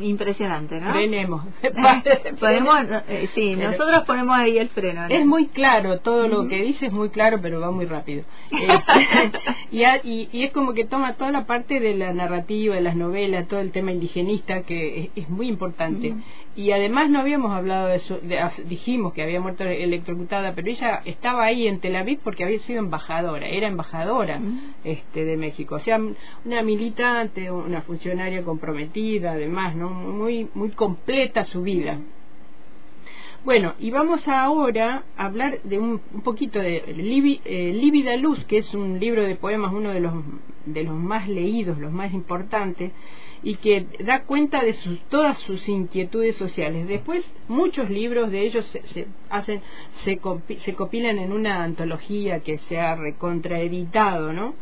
Impresionante, 0.00 0.80
¿no? 0.80 0.90
Frenemos. 0.92 1.42
Podemos, 2.38 2.76
eh, 3.08 3.28
sí, 3.34 3.56
nosotros 3.56 4.04
ponemos 4.04 4.36
ahí 4.36 4.58
el 4.58 4.68
freno. 4.68 5.06
Es 5.08 5.26
muy 5.26 5.46
claro, 5.48 5.98
todo 6.00 6.28
lo 6.28 6.48
que 6.48 6.62
dice 6.62 6.86
es 6.86 6.92
muy 6.92 7.10
claro, 7.10 7.38
pero 7.40 7.60
va 7.60 7.70
muy 7.70 7.86
rápido. 7.86 8.24
Este, 9.76 10.08
y, 10.08 10.44
es 10.44 10.52
como 10.52 10.74
que 10.74 10.84
toma 10.84 11.14
toda 11.14 11.30
la 11.30 11.46
parte 11.46 11.80
de 11.80 11.94
la 11.94 12.12
narrativa, 12.12 12.74
de 12.74 12.80
las 12.80 12.96
novelas, 12.96 13.46
todo 13.48 13.60
el 13.60 13.72
tema 13.72 13.92
indigenista, 13.92 14.62
que 14.62 15.10
es, 15.14 15.28
muy 15.28 15.48
importante. 15.48 16.14
Y 16.54 16.72
además 16.72 17.10
no 17.10 17.20
habíamos 17.20 17.52
hablado 17.52 17.88
de 17.88 17.96
eso, 17.96 18.18
ah, 18.40 18.50
dijimos 18.64 19.12
que 19.12 19.22
había 19.22 19.40
muerto 19.40 19.64
electrocutada, 19.64 20.54
pero 20.54 20.70
ella 20.70 21.02
estaba 21.04 21.44
ahí 21.44 21.66
en 21.66 21.80
Tel 21.80 21.96
Aviv 21.96 22.20
porque 22.22 22.44
había 22.44 22.58
sido 22.60 22.78
embajadora, 22.78 23.46
era 23.46 23.68
embajadora 23.68 24.40
este, 24.84 25.24
de 25.24 25.36
México, 25.36 25.74
o 25.74 25.80
sea, 25.80 25.98
una 26.44 26.62
militante, 26.62 27.50
una 27.50 27.82
funcionaria 27.82 28.42
comprometida, 28.42 29.32
además 29.32 29.55
¿no? 29.74 29.88
Muy, 29.90 30.48
muy 30.54 30.70
completa 30.70 31.44
su 31.44 31.62
vida. 31.62 31.98
Bueno, 33.44 33.74
y 33.78 33.90
vamos 33.90 34.26
ahora 34.26 35.04
a 35.16 35.26
hablar 35.26 35.62
de 35.62 35.78
un, 35.78 36.00
poquito 36.24 36.58
de 36.58 36.78
eh, 36.78 37.72
Lívida 37.72 38.16
Luz, 38.16 38.44
que 38.46 38.58
es 38.58 38.74
un 38.74 38.98
libro 38.98 39.22
de 39.22 39.36
poemas, 39.36 39.72
uno 39.72 39.90
de 39.90 40.00
los, 40.00 40.14
de 40.64 40.82
los 40.82 40.94
más 40.94 41.28
leídos, 41.28 41.78
los 41.78 41.92
más 41.92 42.12
importantes, 42.12 42.90
y 43.44 43.54
que 43.56 43.86
da 44.00 44.24
cuenta 44.24 44.64
de 44.64 44.72
sus, 44.72 45.00
todas 45.02 45.38
sus 45.38 45.68
inquietudes 45.68 46.34
sociales. 46.36 46.88
Después, 46.88 47.24
muchos 47.46 47.88
libros 47.88 48.32
de 48.32 48.40
ellos 48.46 48.66
se, 48.66 49.06
hacen, 49.30 49.62
se, 50.04 50.18
se 50.58 50.74
copilan 50.74 51.18
en 51.18 51.32
una 51.32 51.62
antología 51.62 52.40
que 52.40 52.58
se 52.58 52.80
ha 52.80 52.96
recontraeditado, 52.96 54.32
¿no? 54.32 54.54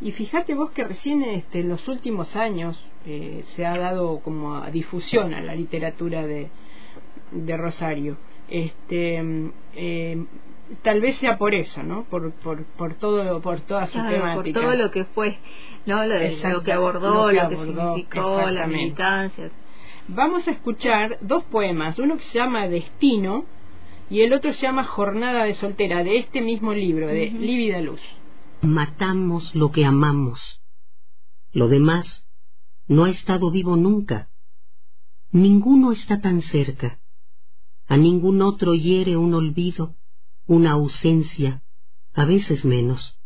Y 0.00 0.10
fíjate 0.10 0.54
vos 0.54 0.72
que 0.72 0.82
recién 0.82 1.22
este, 1.22 1.60
en 1.60 1.68
los 1.68 1.86
últimos 1.86 2.34
años, 2.34 2.76
eh, 3.06 3.44
se 3.56 3.66
ha 3.66 3.76
dado 3.76 4.20
como 4.20 4.60
difusión 4.70 5.34
a 5.34 5.40
la 5.40 5.54
literatura 5.54 6.26
de, 6.26 6.50
de 7.32 7.56
Rosario. 7.56 8.16
Este, 8.48 9.22
eh, 9.74 10.24
tal 10.82 11.00
vez 11.00 11.16
sea 11.16 11.38
por 11.38 11.54
eso, 11.54 11.82
¿no? 11.82 12.04
Por, 12.04 12.32
por, 12.34 12.64
por 12.64 12.94
todo, 12.94 13.40
por 13.40 13.60
toda 13.62 13.86
su 13.86 13.98
temática. 13.98 14.34
Por 14.34 14.52
todo 14.52 14.74
lo 14.74 14.90
que 14.90 15.04
fue, 15.04 15.38
¿no? 15.86 16.04
Lo, 16.06 16.62
que 16.62 16.72
abordó, 16.72 17.32
lo 17.32 17.48
que, 17.48 17.56
significó, 17.56 18.50
la 18.50 18.66
militancia. 18.66 19.50
Vamos 20.08 20.46
a 20.48 20.52
escuchar 20.52 21.18
dos 21.20 21.44
poemas, 21.44 21.98
uno 21.98 22.16
que 22.16 22.24
se 22.24 22.38
llama 22.38 22.68
Destino 22.68 23.44
y 24.10 24.22
el 24.22 24.32
otro 24.32 24.52
se 24.52 24.62
llama 24.62 24.84
Jornada 24.84 25.44
de 25.44 25.54
soltera, 25.54 26.02
de 26.04 26.18
este 26.18 26.40
mismo 26.40 26.74
libro, 26.74 27.06
de 27.06 27.30
Lívida 27.30 27.80
Luz. 27.80 28.00
Matamos 28.60 29.54
lo 29.54 29.72
que 29.72 29.84
amamos. 29.84 30.60
Lo 31.52 31.68
demás 31.68 32.26
no 32.88 33.04
ha 33.04 33.10
estado 33.10 33.50
vivo 33.50 33.76
nunca. 33.76 34.30
Ninguno 35.30 35.92
está 35.92 36.20
tan 36.20 36.42
cerca. 36.42 37.00
A 37.86 37.96
ningún 37.96 38.42
otro 38.42 38.74
hiere 38.74 39.16
un 39.16 39.34
olvido, 39.34 39.96
una 40.46 40.72
ausencia, 40.72 41.62
a 42.12 42.24
veces 42.24 42.64
menos. 42.64 43.18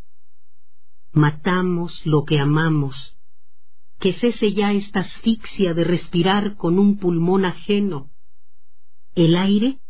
Matamos 1.12 2.04
lo 2.04 2.24
que 2.24 2.38
amamos. 2.38 3.18
Que 3.98 4.12
cese 4.12 4.52
ya 4.52 4.72
esta 4.72 5.00
asfixia 5.00 5.72
de 5.72 5.84
respirar 5.84 6.56
con 6.56 6.78
un 6.78 6.98
pulmón 6.98 7.44
ajeno. 7.44 8.10
El 9.14 9.36
aire 9.36 9.80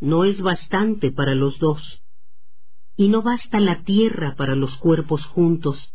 no 0.00 0.24
es 0.24 0.40
bastante 0.40 1.10
para 1.10 1.34
los 1.34 1.58
dos. 1.58 2.02
Y 2.96 3.08
no 3.08 3.22
basta 3.22 3.58
la 3.60 3.82
tierra 3.82 4.36
para 4.36 4.54
los 4.54 4.76
cuerpos 4.78 5.26
juntos, 5.26 5.92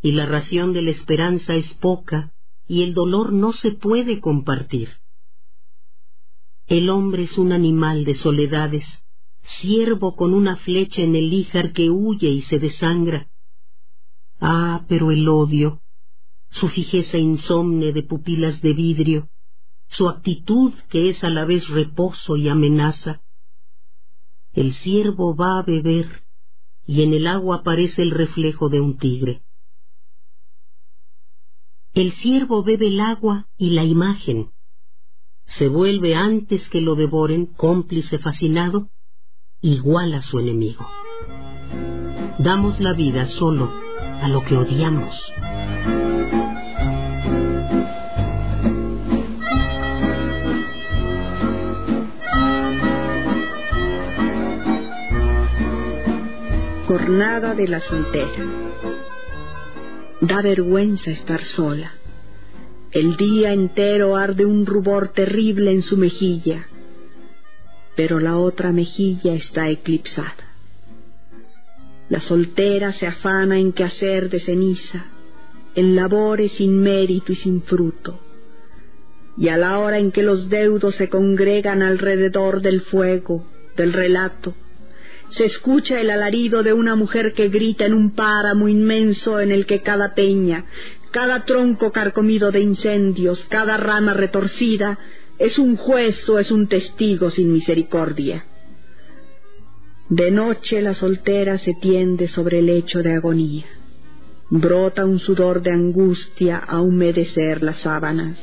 y 0.00 0.12
la 0.12 0.26
ración 0.26 0.72
de 0.72 0.82
la 0.82 0.90
esperanza 0.90 1.54
es 1.54 1.74
poca 1.74 2.32
y 2.70 2.84
el 2.84 2.94
dolor 2.94 3.32
no 3.32 3.52
se 3.52 3.72
puede 3.72 4.20
compartir. 4.20 4.90
El 6.68 6.88
hombre 6.88 7.24
es 7.24 7.36
un 7.36 7.50
animal 7.50 8.04
de 8.04 8.14
soledades, 8.14 8.86
siervo 9.42 10.14
con 10.14 10.34
una 10.34 10.54
flecha 10.54 11.02
en 11.02 11.16
el 11.16 11.32
híjar 11.32 11.72
que 11.72 11.90
huye 11.90 12.28
y 12.28 12.42
se 12.42 12.60
desangra. 12.60 13.28
Ah, 14.38 14.84
pero 14.86 15.10
el 15.10 15.28
odio, 15.28 15.82
su 16.48 16.68
fijeza 16.68 17.18
insomne 17.18 17.92
de 17.92 18.04
pupilas 18.04 18.62
de 18.62 18.72
vidrio, 18.72 19.30
su 19.88 20.08
actitud 20.08 20.72
que 20.90 21.10
es 21.10 21.24
a 21.24 21.28
la 21.28 21.44
vez 21.44 21.68
reposo 21.70 22.36
y 22.36 22.48
amenaza. 22.48 23.20
El 24.52 24.74
ciervo 24.74 25.34
va 25.34 25.58
a 25.58 25.64
beber 25.64 26.22
y 26.86 27.02
en 27.02 27.14
el 27.14 27.26
agua 27.26 27.56
aparece 27.56 28.02
el 28.02 28.12
reflejo 28.12 28.68
de 28.68 28.80
un 28.80 28.96
tigre. 28.96 29.42
El 31.92 32.12
ciervo 32.12 32.62
bebe 32.62 32.86
el 32.86 33.00
agua 33.00 33.48
y 33.56 33.70
la 33.70 33.84
imagen. 33.84 34.52
Se 35.44 35.66
vuelve 35.66 36.14
antes 36.14 36.68
que 36.68 36.80
lo 36.80 36.94
devoren, 36.94 37.46
cómplice 37.46 38.20
fascinado, 38.20 38.90
igual 39.60 40.14
a 40.14 40.22
su 40.22 40.38
enemigo. 40.38 40.86
Damos 42.38 42.78
la 42.78 42.92
vida 42.92 43.26
solo 43.26 43.72
a 44.22 44.28
lo 44.28 44.44
que 44.44 44.56
odiamos. 44.56 45.32
Jornada 56.86 57.54
de 57.54 57.66
la 57.66 57.80
soltera. 57.80 58.69
Da 60.20 60.42
vergüenza 60.42 61.10
estar 61.10 61.42
sola. 61.44 61.92
El 62.92 63.16
día 63.16 63.54
entero 63.54 64.16
arde 64.16 64.44
un 64.44 64.66
rubor 64.66 65.08
terrible 65.08 65.70
en 65.70 65.80
su 65.80 65.96
mejilla, 65.96 66.66
pero 67.96 68.20
la 68.20 68.36
otra 68.36 68.70
mejilla 68.70 69.32
está 69.34 69.70
eclipsada. 69.70 70.44
La 72.10 72.20
soltera 72.20 72.92
se 72.92 73.06
afana 73.06 73.58
en 73.58 73.72
quehacer 73.72 74.28
de 74.28 74.40
ceniza, 74.40 75.06
en 75.74 75.96
labores 75.96 76.52
sin 76.52 76.78
mérito 76.80 77.32
y 77.32 77.36
sin 77.36 77.62
fruto. 77.62 78.20
Y 79.38 79.48
a 79.48 79.56
la 79.56 79.78
hora 79.78 79.98
en 79.98 80.12
que 80.12 80.22
los 80.22 80.50
deudos 80.50 80.96
se 80.96 81.08
congregan 81.08 81.80
alrededor 81.80 82.60
del 82.60 82.82
fuego, 82.82 83.46
del 83.76 83.94
relato, 83.94 84.54
se 85.30 85.44
escucha 85.44 86.00
el 86.00 86.10
alarido 86.10 86.62
de 86.62 86.72
una 86.72 86.96
mujer 86.96 87.34
que 87.34 87.48
grita 87.48 87.86
en 87.86 87.94
un 87.94 88.10
páramo 88.10 88.68
inmenso 88.68 89.40
en 89.40 89.52
el 89.52 89.66
que 89.66 89.80
cada 89.80 90.14
peña, 90.14 90.66
cada 91.10 91.44
tronco 91.44 91.92
carcomido 91.92 92.50
de 92.50 92.60
incendios, 92.60 93.46
cada 93.48 93.76
rama 93.76 94.14
retorcida, 94.14 94.98
es 95.38 95.58
un 95.58 95.76
juez 95.76 96.28
o 96.28 96.38
es 96.38 96.50
un 96.50 96.66
testigo 96.66 97.30
sin 97.30 97.52
misericordia. 97.52 98.44
De 100.08 100.30
noche 100.30 100.82
la 100.82 100.94
soltera 100.94 101.58
se 101.58 101.74
tiende 101.74 102.28
sobre 102.28 102.58
el 102.58 102.66
lecho 102.66 103.02
de 103.02 103.14
agonía. 103.14 103.66
Brota 104.50 105.06
un 105.06 105.20
sudor 105.20 105.62
de 105.62 105.70
angustia 105.70 106.58
a 106.58 106.80
humedecer 106.80 107.62
las 107.62 107.78
sábanas, 107.78 108.36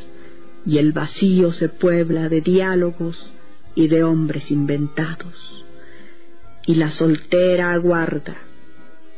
y 0.65 0.77
el 0.77 0.93
vacío 0.93 1.51
se 1.51 1.67
puebla 1.67 2.29
de 2.29 2.39
diálogos 2.41 3.29
y 3.75 3.89
de 3.89 4.03
hombres 4.03 4.49
inventados 4.49 5.56
y 6.67 6.75
la 6.75 6.91
soltera 6.91 7.71
aguarda, 7.71 8.35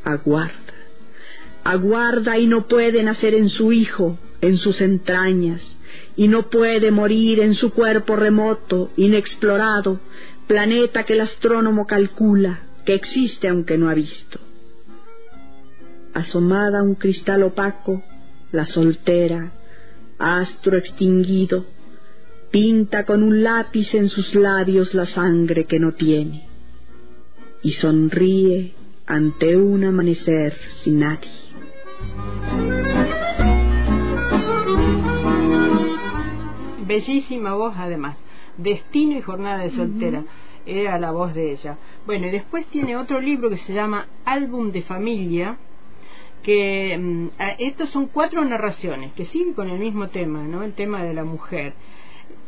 aguarda, 0.03 0.53
aguarda 1.63 2.37
y 2.37 2.45
no 2.45 2.67
puede 2.67 3.01
nacer 3.01 3.33
en 3.33 3.49
su 3.49 3.73
hijo, 3.73 4.19
en 4.39 4.57
sus 4.57 4.79
entrañas, 4.81 5.77
y 6.15 6.27
no 6.27 6.51
puede 6.51 6.91
morir 6.91 7.39
en 7.39 7.55
su 7.55 7.73
cuerpo 7.73 8.15
remoto, 8.15 8.91
inexplorado, 8.97 9.99
planeta 10.47 11.05
que 11.05 11.13
el 11.13 11.21
astrónomo 11.21 11.87
calcula, 11.87 12.59
que 12.85 12.93
existe 12.93 13.47
aunque 13.47 13.79
no 13.79 13.89
ha 13.89 13.95
visto. 13.95 14.39
Asomada 16.13 16.79
a 16.79 16.83
un 16.83 16.95
cristal 16.95 17.41
opaco, 17.41 18.03
la 18.51 18.67
soltera, 18.67 19.53
astro 20.19 20.77
extinguido, 20.77 21.65
pinta 22.51 23.05
con 23.05 23.23
un 23.23 23.41
lápiz 23.41 23.95
en 23.95 24.09
sus 24.09 24.35
labios 24.35 24.93
la 24.93 25.07
sangre 25.07 25.65
que 25.65 25.79
no 25.79 25.93
tiene 25.93 26.48
y 27.61 27.71
sonríe 27.71 28.73
ante 29.05 29.57
un 29.57 29.83
amanecer 29.83 30.53
sin 30.83 30.99
nadie. 30.99 31.29
Bellísima 36.85 37.53
voz 37.53 37.75
además, 37.77 38.17
Destino 38.57 39.17
y 39.17 39.21
Jornada 39.21 39.63
de 39.63 39.71
Soltera. 39.71 40.23
Era 40.65 40.99
la 40.99 41.11
voz 41.11 41.33
de 41.33 41.51
ella. 41.51 41.77
Bueno, 42.05 42.27
y 42.27 42.31
después 42.31 42.65
tiene 42.67 42.95
otro 42.95 43.21
libro 43.21 43.49
que 43.49 43.57
se 43.57 43.73
llama 43.73 44.07
Álbum 44.25 44.71
de 44.71 44.81
Familia, 44.83 45.57
que 46.43 46.97
mm, 46.97 47.27
estos 47.59 47.89
son 47.89 48.07
cuatro 48.07 48.43
narraciones 48.45 49.13
que 49.13 49.25
siguen 49.25 49.53
con 49.53 49.69
el 49.69 49.79
mismo 49.79 50.09
tema, 50.09 50.43
¿no? 50.43 50.63
El 50.63 50.73
tema 50.73 51.03
de 51.03 51.13
la 51.13 51.23
mujer. 51.23 51.73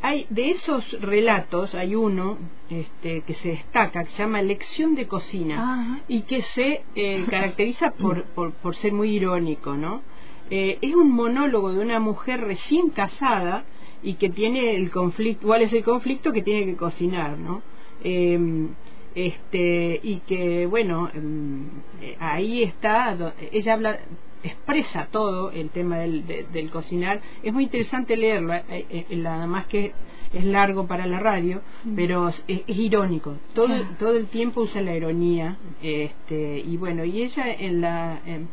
Hay 0.01 0.25
de 0.29 0.51
esos 0.51 1.00
relatos 1.00 1.75
hay 1.75 1.95
uno 1.95 2.38
este, 2.69 3.21
que 3.21 3.33
se 3.35 3.50
destaca 3.50 4.03
que 4.03 4.09
se 4.09 4.23
llama 4.23 4.41
Lección 4.41 4.95
de 4.95 5.07
cocina 5.07 6.01
y 6.07 6.23
que 6.23 6.41
se 6.41 6.83
eh, 6.95 7.25
caracteriza 7.29 7.91
por, 7.91 8.23
por, 8.25 8.75
ser 8.75 8.93
muy 8.93 9.11
irónico, 9.11 9.75
¿no? 9.75 10.01
Eh, 10.50 10.79
es 10.81 10.95
un 10.95 11.11
monólogo 11.11 11.71
de 11.71 11.79
una 11.79 12.00
mujer 12.00 12.41
recién 12.41 12.89
casada 12.89 13.63
y 14.03 14.15
que 14.15 14.29
tiene 14.29 14.75
el 14.75 14.89
conflicto, 14.89 15.47
¿cuál 15.47 15.61
es 15.61 15.71
el 15.73 15.83
conflicto 15.83 16.31
que 16.31 16.41
tiene 16.41 16.65
que 16.65 16.75
cocinar, 16.75 17.38
¿no? 17.38 17.61
Eh, 18.03 18.67
este 19.15 20.00
y 20.01 20.19
que 20.19 20.65
bueno 20.65 21.09
em, 21.13 21.65
eh, 22.01 22.15
ahí 22.19 22.63
está 22.63 23.33
ella 23.51 23.73
habla 23.73 24.00
expresa 24.43 25.07
todo 25.12 25.51
el 25.51 25.69
tema 25.69 25.98
del, 26.00 26.25
del 26.25 26.69
cocinar. 26.69 27.21
Es 27.43 27.53
muy 27.53 27.63
interesante 27.63 28.17
leerla 28.17 28.63
eh, 28.69 29.05
eh, 29.10 29.15
nada 29.15 29.48
más 29.48 29.65
que 29.67 29.93
es 30.33 30.45
largo 30.45 30.88
para 30.88 31.05
la 31.07 31.19
radio 31.19 31.62
mm. 31.83 31.95
pero 31.95 32.29
es, 32.29 32.43
irónico. 32.67 33.36
Todo 33.53 33.74
todo 34.00 34.15
el 34.15 34.27
tiempo 34.27 34.62
usa 34.62 34.81
la 34.81 34.95
ironía 34.95 35.57
este 35.81 36.60
y 36.60 36.77
bueno 36.77 37.03
y 37.03 37.21
ella 37.21 37.51
en 37.51 37.81
la 37.81 38.21
en, 38.25 38.48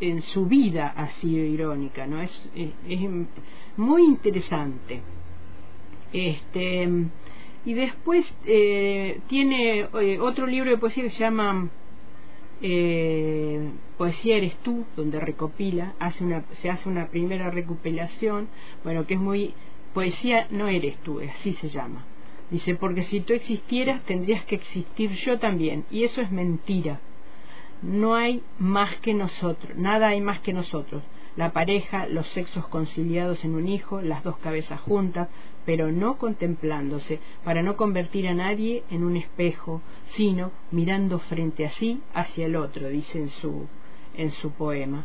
en, 0.00 0.22
su 0.22 0.46
vida 0.46 0.92
ha 0.96 1.08
sido 1.12 1.44
irónica 1.44 2.06
no 2.06 2.20
es, 2.20 2.50
es 2.54 3.00
muy 3.76 4.04
interesante. 4.04 5.02
Este 6.12 6.88
y 7.64 7.74
después 7.74 8.32
eh, 8.46 9.20
tiene 9.28 9.80
eh, 9.80 10.18
otro 10.20 10.46
libro 10.46 10.70
de 10.70 10.78
poesía 10.78 11.04
que 11.04 11.10
se 11.10 11.18
llama 11.18 11.68
eh, 12.60 13.70
Poesía 13.96 14.36
eres 14.36 14.56
tú, 14.58 14.84
donde 14.96 15.20
recopila, 15.20 15.94
hace 15.98 16.24
una, 16.24 16.44
se 16.60 16.70
hace 16.70 16.88
una 16.88 17.08
primera 17.08 17.50
recopilación, 17.50 18.48
bueno, 18.84 19.06
que 19.06 19.14
es 19.14 19.20
muy... 19.20 19.54
Poesía 19.94 20.46
no 20.50 20.68
eres 20.68 20.98
tú, 20.98 21.20
así 21.20 21.52
se 21.54 21.68
llama. 21.68 22.04
Dice, 22.50 22.76
porque 22.76 23.02
si 23.02 23.20
tú 23.20 23.32
existieras 23.32 24.02
tendrías 24.04 24.44
que 24.44 24.54
existir 24.54 25.10
yo 25.12 25.38
también, 25.38 25.84
y 25.90 26.04
eso 26.04 26.20
es 26.20 26.30
mentira. 26.30 27.00
No 27.82 28.14
hay 28.14 28.42
más 28.58 28.96
que 28.98 29.14
nosotros, 29.14 29.76
nada 29.76 30.08
hay 30.08 30.20
más 30.20 30.40
que 30.40 30.52
nosotros 30.52 31.02
la 31.38 31.52
pareja, 31.52 32.08
los 32.08 32.26
sexos 32.30 32.66
conciliados 32.66 33.44
en 33.44 33.54
un 33.54 33.68
hijo, 33.68 34.02
las 34.02 34.24
dos 34.24 34.38
cabezas 34.38 34.80
juntas, 34.80 35.28
pero 35.64 35.92
no 35.92 36.18
contemplándose, 36.18 37.20
para 37.44 37.62
no 37.62 37.76
convertir 37.76 38.26
a 38.26 38.34
nadie 38.34 38.82
en 38.90 39.04
un 39.04 39.16
espejo, 39.16 39.80
sino 40.16 40.50
mirando 40.72 41.20
frente 41.20 41.64
a 41.64 41.70
sí 41.70 42.00
hacia 42.12 42.46
el 42.46 42.56
otro, 42.56 42.88
dice 42.88 43.20
en 43.20 43.28
su, 43.28 43.68
en 44.16 44.32
su 44.32 44.50
poema. 44.50 45.04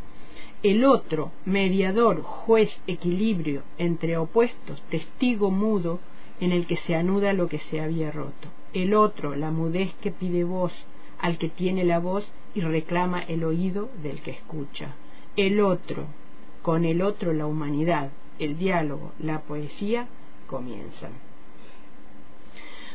El 0.64 0.86
otro, 0.86 1.32
mediador, 1.46 2.24
juez, 2.24 2.82
equilibrio 2.88 3.62
entre 3.78 4.18
opuestos, 4.18 4.82
testigo 4.90 5.52
mudo, 5.52 6.00
en 6.40 6.52
el 6.52 6.66
que 6.66 6.78
se 6.78 6.96
anuda 6.96 7.34
lo 7.34 7.48
que 7.48 7.60
se 7.60 7.80
había 7.80 8.10
roto. 8.10 8.48
El 8.74 8.96
otro, 8.96 9.36
la 9.36 9.52
mudez 9.52 9.94
que 10.02 10.10
pide 10.10 10.44
voz 10.44 10.74
al 11.20 11.38
que 11.38 11.50
tiene 11.50 11.84
la 11.84 12.00
voz 12.00 12.28
y 12.56 12.62
reclama 12.62 13.22
el 13.22 13.44
oído 13.44 13.90
del 14.02 14.24
que 14.24 14.32
escucha. 14.32 14.96
El 15.36 15.62
otro, 15.62 16.08
con 16.64 16.86
el 16.86 17.04
otro 17.04 17.34
la 17.34 17.46
humanidad, 17.46 18.10
el 18.40 18.58
diálogo, 18.58 19.12
la 19.20 19.42
poesía 19.42 20.08
comienzan. 20.48 21.12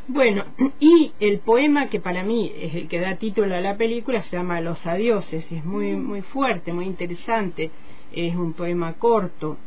Bueno, 0.09 0.45
y 0.81 1.13
el 1.21 1.39
poema 1.41 1.89
que 1.89 2.01
para 2.01 2.25
mí 2.25 2.51
es 2.57 2.75
el 2.75 2.89
que 2.89 2.99
da 2.99 3.17
título 3.17 3.55
a 3.55 3.61
la 3.61 3.77
película 3.77 4.23
se 4.23 4.37
llama 4.37 4.61
Los 4.61 4.85
adioses, 4.87 5.53
es 5.53 5.65
muy, 5.65 5.93
mm. 5.93 6.05
muy 6.05 6.23
fuerte, 6.23 6.73
muy 6.73 6.87
interesante, 6.87 7.71
es 8.13 8.35
un 8.35 8.55
poema 8.55 8.95
corto, 8.95 9.59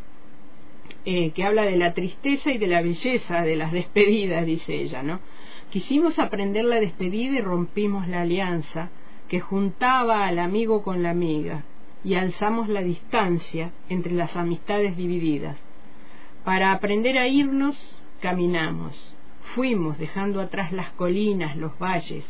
eh, 1.06 1.32
que 1.32 1.44
habla 1.44 1.64
de 1.64 1.78
la 1.78 1.94
tristeza 1.94 2.52
y 2.52 2.58
de 2.58 2.68
la 2.68 2.82
belleza 2.82 3.44
de 3.44 3.56
las 3.56 3.72
despedidas, 3.72 4.46
dice 4.46 4.74
ella, 4.74 5.04
¿no? 5.04 5.20
Quisimos 5.70 6.20
aprender 6.20 6.66
la 6.66 6.80
despedida 6.80 7.38
y 7.38 7.42
rompimos 7.42 8.08
la 8.08 8.22
alianza 8.22 8.90
que 9.28 9.40
juntaba 9.40 10.28
al 10.28 10.40
amigo 10.40 10.82
con 10.82 11.04
la 11.04 11.12
amiga, 11.12 11.64
y 12.04 12.16
alzamos 12.16 12.68
la 12.68 12.82
distancia 12.82 13.72
entre 13.90 14.14
las 14.14 14.36
amistades 14.36 14.98
divididas. 14.98 15.58
Para 16.44 16.72
aprender 16.72 17.18
a 17.18 17.28
irnos, 17.28 17.78
caminamos. 18.22 19.16
Fuimos 19.56 19.98
dejando 19.98 20.42
atrás 20.42 20.72
las 20.72 20.92
colinas, 20.92 21.56
los 21.56 21.78
valles, 21.78 22.26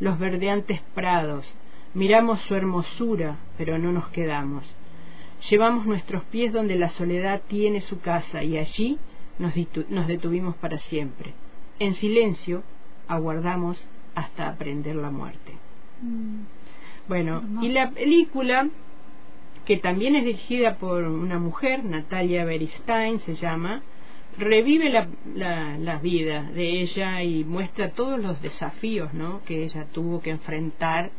los 0.00 0.18
verdeantes 0.18 0.80
prados. 0.94 1.56
Miramos 1.94 2.40
su 2.42 2.54
hermosura, 2.54 3.38
pero 3.56 3.78
no 3.78 3.92
nos 3.92 4.08
quedamos. 4.08 4.64
Llevamos 5.48 5.86
nuestros 5.86 6.24
pies 6.24 6.52
donde 6.52 6.76
la 6.76 6.88
soledad 6.88 7.42
tiene 7.48 7.80
su 7.80 8.00
casa 8.00 8.42
y 8.42 8.58
allí 8.58 8.98
nos, 9.38 9.54
nos 9.88 10.06
detuvimos 10.06 10.56
para 10.56 10.78
siempre. 10.78 11.34
En 11.78 11.94
silencio 11.94 12.62
aguardamos 13.08 13.82
hasta 14.14 14.48
aprender 14.48 14.96
la 14.96 15.10
muerte. 15.10 15.52
Mm. 16.02 16.42
Bueno, 17.08 17.42
y 17.60 17.68
la 17.68 17.90
película 17.90 18.68
que 19.64 19.78
también 19.78 20.16
es 20.16 20.24
dirigida 20.24 20.76
por 20.76 21.04
una 21.04 21.38
mujer, 21.38 21.84
Natalia 21.84 22.44
Beristain 22.44 23.20
se 23.20 23.34
llama, 23.34 23.82
revive 24.36 24.90
la, 24.90 25.08
la, 25.78 25.98
vida 25.98 26.42
de 26.42 26.82
ella 26.82 27.22
y 27.22 27.44
muestra 27.44 27.90
todos 27.90 28.20
los 28.20 28.40
desafíos 28.42 29.14
¿no? 29.14 29.42
que 29.44 29.64
ella 29.64 29.86
tuvo 29.92 30.20
que 30.20 30.30
enfrentar 30.30 31.10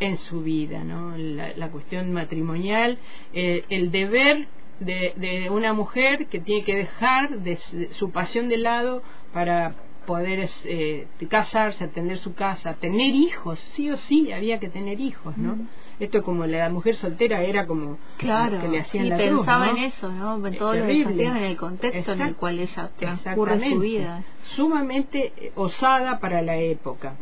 en 0.00 0.18
su 0.18 0.42
vida, 0.42 0.84
¿no? 0.84 1.16
la, 1.16 1.68
cuestión 1.70 2.12
matrimonial, 2.12 2.98
eh, 3.32 3.64
el 3.68 3.90
deber 3.90 4.46
de, 4.80 5.12
de, 5.16 5.50
una 5.50 5.72
mujer 5.72 6.26
que 6.26 6.40
tiene 6.40 6.64
que 6.64 6.76
dejar 6.76 7.40
de, 7.40 7.56
su 7.92 8.10
pasión 8.10 8.48
de 8.48 8.58
lado 8.58 9.02
para 9.32 9.74
poder 10.06 10.48
eh, 10.64 11.06
casarse, 11.28 11.84
atender 11.84 12.18
su 12.18 12.34
casa, 12.34 12.74
tener 12.74 13.14
hijos, 13.14 13.58
sí 13.74 13.90
o 13.90 13.96
sí 13.96 14.32
había 14.32 14.60
que 14.60 14.68
tener 14.68 15.00
hijos, 15.00 15.36
¿no? 15.36 15.58
Esto 15.98 16.22
como 16.22 16.46
la 16.46 16.68
mujer 16.68 16.94
soltera 16.96 17.42
era 17.42 17.66
como 17.66 17.98
claro, 18.18 18.60
que 18.60 18.68
le 18.68 18.80
hacían 18.80 19.06
y 19.06 19.08
la 19.08 19.16
pensaba 19.16 19.70
en 19.70 19.78
eso, 19.78 20.12
¿no? 20.12 20.46
En 20.46 20.56
todos 20.56 20.76
los 20.76 20.86
desafíos, 20.86 21.36
en 21.36 21.44
el 21.44 21.56
contexto 21.56 22.12
en 22.12 22.20
el 22.20 22.36
cual 22.36 22.58
ella 22.58 22.90
transcurre 22.98 23.70
su 23.70 23.78
vida. 23.78 24.22
Sumamente 24.56 25.32
eh, 25.36 25.52
osada 25.54 26.18
para 26.18 26.42
la 26.42 26.56
época. 26.56 27.16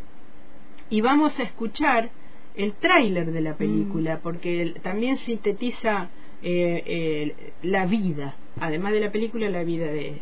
Y 0.89 1.01
vamos 1.01 1.39
a 1.39 1.43
escuchar 1.43 2.09
el 2.55 2.73
tráiler 2.73 3.31
de 3.31 3.41
la 3.41 3.53
mm. 3.53 3.57
película, 3.57 4.19
porque 4.21 4.75
también 4.81 5.17
sintetiza 5.17 6.09
eh, 6.43 6.83
eh, 6.85 7.53
la 7.63 7.85
vida, 7.85 8.35
además 8.59 8.91
de 8.91 8.99
la 8.99 9.11
película, 9.11 9.49
la 9.49 9.63
vida 9.63 9.87
de, 9.87 10.21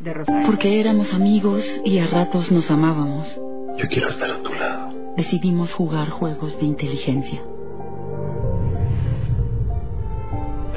de 0.00 0.14
Rosario. 0.14 0.46
Porque 0.46 0.80
éramos 0.80 1.12
amigos 1.14 1.64
y 1.84 1.98
a 1.98 2.06
ratos 2.06 2.50
nos 2.52 2.70
amábamos. 2.70 3.26
Yo 3.78 3.88
quiero 3.88 4.08
estar 4.08 4.30
a 4.30 4.42
tu 4.42 4.52
lado. 4.52 5.14
Decidimos 5.16 5.72
jugar 5.72 6.10
juegos 6.10 6.58
de 6.60 6.66
inteligencia. 6.66 7.42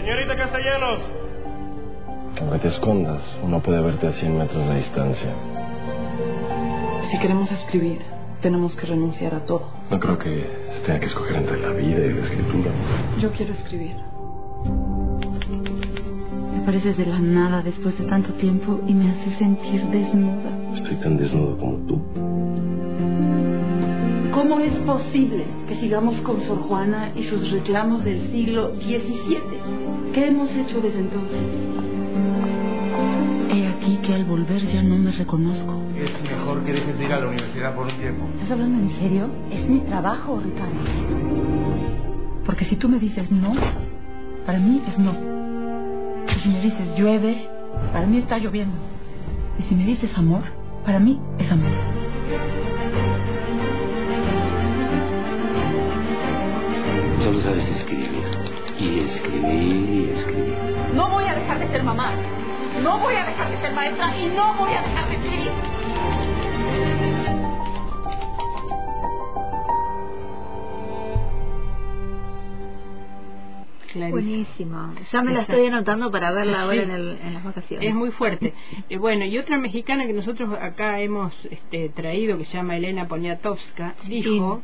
Señorita 0.04 0.36
Castellanos. 0.36 1.00
Aunque 2.42 2.60
te 2.60 2.68
escondas, 2.68 3.39
uno 3.42 3.62
puede 3.62 3.82
verte 3.82 4.08
a 4.08 4.12
100 4.12 4.38
metros 4.38 4.68
de 4.68 4.76
distancia. 4.76 5.34
Si 7.10 7.20
queremos 7.20 7.50
escribir, 7.50 8.02
tenemos 8.42 8.76
que 8.76 8.86
renunciar 8.86 9.34
a 9.34 9.46
todo. 9.46 9.66
No 9.89 9.98
creo 10.02 10.18
que 10.18 10.46
se 10.74 10.80
tenga 10.86 11.00
que 11.00 11.06
escoger 11.06 11.38
entre 11.38 11.58
la 11.58 11.70
vida 11.70 12.06
y 12.06 12.13
la 12.16 12.22
escritura. 12.22 12.72
Yo 13.18 13.32
quiero 13.32 13.54
escribir. 13.54 13.96
Me 16.54 16.66
pareces 16.66 16.98
de 16.98 17.06
la 17.06 17.20
nada 17.20 17.62
después 17.62 17.98
de 17.98 18.04
tanto 18.04 18.34
tiempo 18.34 18.82
y 18.86 18.94
me 18.94 19.10
hace 19.10 19.38
sentir 19.38 19.86
desnuda. 19.86 20.74
Estoy 20.74 20.96
tan 20.98 21.16
desnudo 21.16 21.58
como 21.58 21.78
tú. 21.88 22.02
¿Cómo 24.34 24.60
es 24.60 24.74
posible 24.80 25.46
que 25.70 25.80
sigamos 25.80 26.20
con 26.22 26.44
Sor 26.44 26.63
Juana 26.63 27.13
y 27.16 27.24
sus 27.24 27.52
reclamos 27.52 28.04
del 28.04 28.30
siglo 28.32 28.74
XVII? 28.76 29.83
¿Qué 30.13 30.28
hemos 30.28 30.49
hecho 30.52 30.80
desde 30.80 30.99
entonces? 30.99 31.73
reconozco. 35.17 35.82
Es 35.95 36.12
mejor 36.21 36.63
que 36.63 36.73
dejes 36.73 36.97
de 36.97 37.06
ir 37.06 37.13
a 37.13 37.19
la 37.19 37.28
universidad 37.28 37.76
por 37.76 37.86
un 37.88 37.97
tiempo. 37.97 38.26
¿Estás 38.34 38.52
hablando 38.52 38.80
en 38.80 38.99
serio? 38.99 39.30
Es 39.52 39.67
mi 39.67 39.80
trabajo, 39.82 40.41
Ricardo. 40.43 40.73
Porque 42.45 42.65
si 42.65 42.76
tú 42.76 42.89
me 42.89 42.99
dices 42.99 43.32
no, 43.32 43.54
para 44.45 44.60
mí 44.60 44.82
es 44.88 44.97
no. 44.97 45.13
Y 46.28 46.39
si 46.39 46.49
me 46.49 46.62
dices 46.62 46.97
llueve, 46.97 47.47
para 47.91 48.06
mí 48.06 48.17
está 48.17 48.38
lloviendo. 48.38 48.76
Y 49.60 49.63
si 49.63 49.76
me 49.76 49.86
dices 49.86 50.12
amor, 50.17 50.43
para 50.86 50.99
mí 50.99 51.19
es 51.38 51.52
amor. 51.52 51.71
Escribir 59.24 59.54
y 59.54 60.10
escribir. 60.10 60.94
No 60.94 61.10
voy 61.10 61.26
a 61.26 61.36
dejar 61.36 61.60
de 61.60 61.68
ser 61.70 61.84
mamá. 61.84 62.12
No 62.82 63.00
voy 63.00 63.16
a 63.16 63.26
dejar 63.26 63.52
de 63.52 63.62
ser 63.62 63.74
maestra 63.74 64.18
y 64.18 64.28
no 64.28 64.56
voy 64.56 64.74
a 64.74 64.82
dejar 64.82 65.10
de 65.10 65.16
escribir. 65.16 65.52
Buenísima. 74.10 74.96
Ya 75.12 75.22
me 75.22 75.34
la 75.34 75.42
estoy 75.42 75.68
anotando 75.68 76.10
para 76.12 76.32
verla 76.32 76.64
ahora 76.64 76.82
en, 76.82 76.92
el, 76.92 77.18
en, 77.22 77.34
las 77.36 77.44
vacaciones. 77.44 77.88
Es 77.88 77.94
muy 77.94 78.12
fuerte. 78.12 78.54
eh, 78.90 78.98
bueno, 78.98 79.24
y 79.26 79.38
otra 79.38 79.58
mexicana 79.58 80.08
que 80.08 80.14
nosotros 80.14 80.52
acá 80.60 81.00
hemos 81.00 81.34
este, 81.52 81.90
traído, 81.90 82.38
que 82.38 82.46
se 82.46 82.54
llama 82.54 82.78
Elena 82.78 83.08
Poniatowska, 83.08 83.96
dijo 84.08 84.64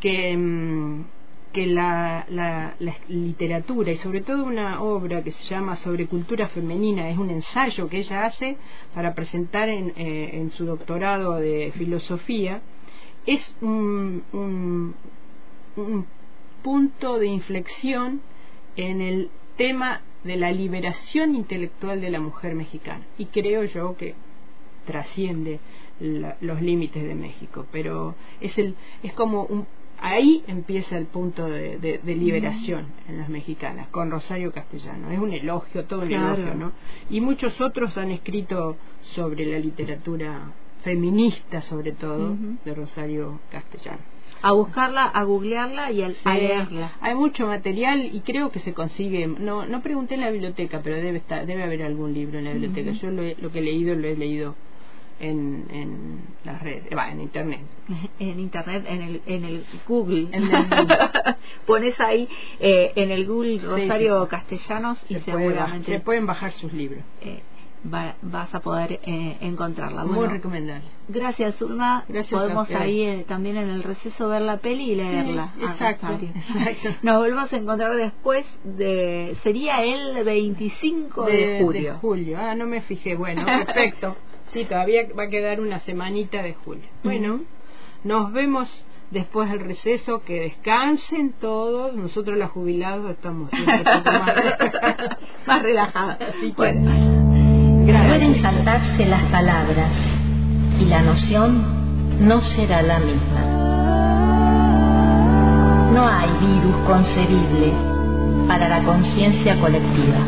que, 0.00 0.36
mm, 0.36 1.04
que 1.52 1.66
la, 1.66 2.26
la, 2.28 2.74
literatura 3.08 3.92
y 3.92 3.96
sobre 3.98 4.20
todo 4.20 4.44
una 4.44 4.82
obra 4.82 5.22
que 5.22 5.32
se 5.32 5.44
llama 5.44 5.76
Sobre 5.76 6.06
cultura 6.06 6.48
femenina, 6.48 7.08
es 7.08 7.18
un 7.18 7.30
ensayo 7.30 7.88
que 7.88 7.98
ella 7.98 8.26
hace 8.26 8.56
para 8.94 9.14
presentar 9.14 9.68
en, 9.68 9.92
eh, 9.96 10.30
en 10.34 10.50
su 10.50 10.66
doctorado 10.66 11.36
de 11.36 11.72
filosofía, 11.76 12.60
es 13.26 13.56
un, 13.60 14.22
un, 14.32 14.94
un 15.76 16.06
punto 16.62 17.18
de 17.18 17.26
inflexión 17.26 18.20
en 18.76 19.00
el 19.00 19.30
tema 19.56 20.02
de 20.24 20.36
la 20.36 20.52
liberación 20.52 21.34
intelectual 21.34 22.00
de 22.00 22.10
la 22.10 22.20
mujer 22.20 22.54
mexicana 22.54 23.04
y 23.16 23.26
creo 23.26 23.64
yo 23.64 23.96
que 23.96 24.14
trasciende 24.86 25.60
la, 26.00 26.36
los 26.40 26.60
límites 26.60 27.04
de 27.04 27.14
México 27.14 27.66
pero 27.70 28.14
es 28.40 28.56
el 28.58 28.74
es 29.02 29.12
como 29.12 29.44
un 29.44 29.66
ahí 30.00 30.44
empieza 30.46 30.96
el 30.96 31.06
punto 31.06 31.46
de, 31.46 31.78
de, 31.78 31.98
de 31.98 32.14
liberación 32.14 32.86
mm. 33.06 33.10
en 33.10 33.18
las 33.18 33.28
mexicanas 33.28 33.88
con 33.88 34.10
Rosario 34.10 34.52
Castellano 34.52 35.10
es 35.10 35.18
un 35.18 35.32
elogio 35.32 35.84
todo 35.84 36.02
un 36.02 36.08
Claro. 36.08 36.34
elogio 36.34 36.54
no 36.54 36.72
y 37.10 37.20
muchos 37.20 37.60
otros 37.60 37.96
han 37.98 38.10
escrito 38.10 38.76
sobre 39.14 39.44
la 39.46 39.58
literatura 39.58 40.52
feminista 40.82 41.62
sobre 41.62 41.92
todo 41.92 42.36
de 42.64 42.74
Rosario 42.74 43.40
Castellano 43.50 43.98
A 44.40 44.52
buscarla, 44.52 45.04
a 45.06 45.24
googlearla 45.24 45.90
y 45.90 46.02
a, 46.02 46.10
a 46.24 46.34
leerla. 46.34 46.92
hay 47.00 47.14
mucho 47.16 47.46
material 47.48 48.10
y 48.14 48.20
creo 48.20 48.50
que 48.52 48.60
se 48.60 48.72
consigue. 48.72 49.26
No, 49.26 49.66
no 49.66 49.82
pregunté 49.82 50.14
en 50.14 50.20
la 50.20 50.30
biblioteca, 50.30 50.80
pero 50.84 50.94
debe 50.96 51.18
estar, 51.18 51.44
debe 51.44 51.64
haber 51.64 51.82
algún 51.82 52.14
libro 52.14 52.38
en 52.38 52.44
la 52.44 52.52
biblioteca. 52.52 52.92
Yo 52.92 53.10
lo, 53.10 53.24
he- 53.24 53.34
lo 53.40 53.50
que 53.50 53.58
he 53.58 53.62
leído 53.62 53.96
lo 53.96 54.06
he 54.06 54.14
leído 54.16 54.54
en, 55.20 55.66
en 55.70 56.20
las 56.44 56.62
redes, 56.62 56.84
va, 56.96 57.10
en 57.10 57.20
internet. 57.20 57.60
en 58.18 58.40
internet, 58.40 58.84
en 58.88 59.02
el, 59.02 59.22
en 59.26 59.44
el 59.44 59.64
Google. 59.86 60.28
En 60.32 60.44
el 60.54 60.68
Google. 60.68 60.98
Pones 61.66 61.98
ahí 62.00 62.28
eh, 62.60 62.92
en 62.96 63.10
el 63.10 63.26
Google 63.26 63.60
Rosario 63.60 64.24
sí. 64.24 64.30
Castellanos 64.30 64.98
y 65.08 65.16
puede 65.16 65.24
seguramente 65.48 65.86
se 65.92 66.00
pueden 66.00 66.26
bajar 66.26 66.52
sus 66.52 66.72
libros. 66.72 67.02
eh, 67.20 67.42
va- 67.92 68.16
vas 68.22 68.52
a 68.54 68.60
poder 68.60 68.98
eh, 69.04 69.36
encontrarla. 69.40 70.04
Muy 70.04 70.16
Bueno, 70.16 70.32
recomendable. 70.32 70.84
gracias, 71.08 71.60
Urma. 71.62 72.04
Gracias 72.08 72.38
Podemos 72.40 72.62
ustedes. 72.64 72.80
ahí 72.80 73.02
eh, 73.02 73.24
también 73.28 73.56
en 73.56 73.68
el 73.70 73.82
receso 73.84 74.28
ver 74.28 74.42
la 74.42 74.56
peli 74.56 74.92
y 74.92 74.94
leerla. 74.96 75.52
Sí, 75.56 75.64
a 75.64 75.70
exacto. 75.70 76.18
Nos 77.02 77.16
volvemos 77.18 77.52
a 77.52 77.56
encontrar 77.56 77.94
después 77.96 78.44
de. 78.64 79.36
Sería 79.44 79.82
el 79.84 80.24
25 80.24 81.24
de, 81.26 81.58
julio. 81.62 81.98
julio. 82.00 82.38
Ah, 82.40 82.54
no 82.56 82.66
me 82.66 82.80
fijé. 82.82 83.14
Bueno, 83.16 83.44
perfecto. 83.44 84.16
Sí, 84.52 84.64
todavía 84.64 85.02
va 85.18 85.24
a 85.24 85.28
quedar 85.28 85.60
una 85.60 85.78
semanita 85.80 86.42
de 86.42 86.54
julio. 86.54 86.88
Bueno, 87.04 87.40
nos 88.04 88.32
vemos 88.32 88.86
después 89.10 89.50
del 89.50 89.60
receso. 89.60 90.22
Que 90.22 90.40
descansen 90.40 91.32
todos. 91.40 91.94
Nosotros, 91.94 92.36
los 92.38 92.50
jubilados, 92.50 93.10
estamos 93.10 93.50
más, 93.52 93.82
más 95.46 95.62
relajados. 95.62 96.16
Así 96.20 96.52
que, 96.52 97.18
Pueden 98.08 98.42
saltarse 98.42 99.06
las 99.06 99.22
palabras 99.30 99.92
y 100.80 100.84
la 100.86 101.02
noción 101.02 102.26
no 102.26 102.40
será 102.40 102.82
la 102.82 102.98
misma. 102.98 103.40
No 105.92 106.06
hay 106.06 106.30
virus 106.40 106.76
concebible 106.86 107.72
para 108.46 108.68
la 108.68 108.82
conciencia 108.82 109.58
colectiva. 109.60 110.18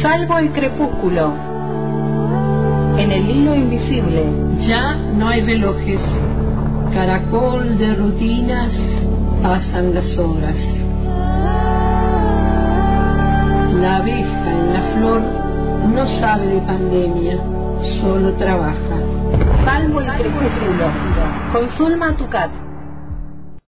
Salvo 0.00 0.38
el 0.38 0.52
crepúsculo, 0.52 1.32
en 2.98 3.12
el 3.12 3.30
hilo 3.30 3.54
invisible, 3.54 4.24
Ya 4.66 4.94
no 4.94 5.28
hay 5.28 5.40
relojes. 5.42 6.00
Caracol 6.92 7.78
de 7.78 7.94
rutinas 7.94 8.74
pasan 9.42 9.94
las 9.94 10.18
horas. 10.18 10.56
La 13.80 13.96
abeja 13.98 14.50
en 14.50 14.72
la 14.72 14.82
flor 14.96 15.22
no 15.94 16.08
sabe 16.18 16.46
de 16.46 16.60
pandemia, 16.62 17.38
solo 18.00 18.32
trabaja. 18.34 18.98
salvo 19.64 20.00
el 20.00 20.06
crepúsculo, 20.06 20.90
con 21.52 21.68
Zulma 21.70 22.16
Tucat. 22.16 22.67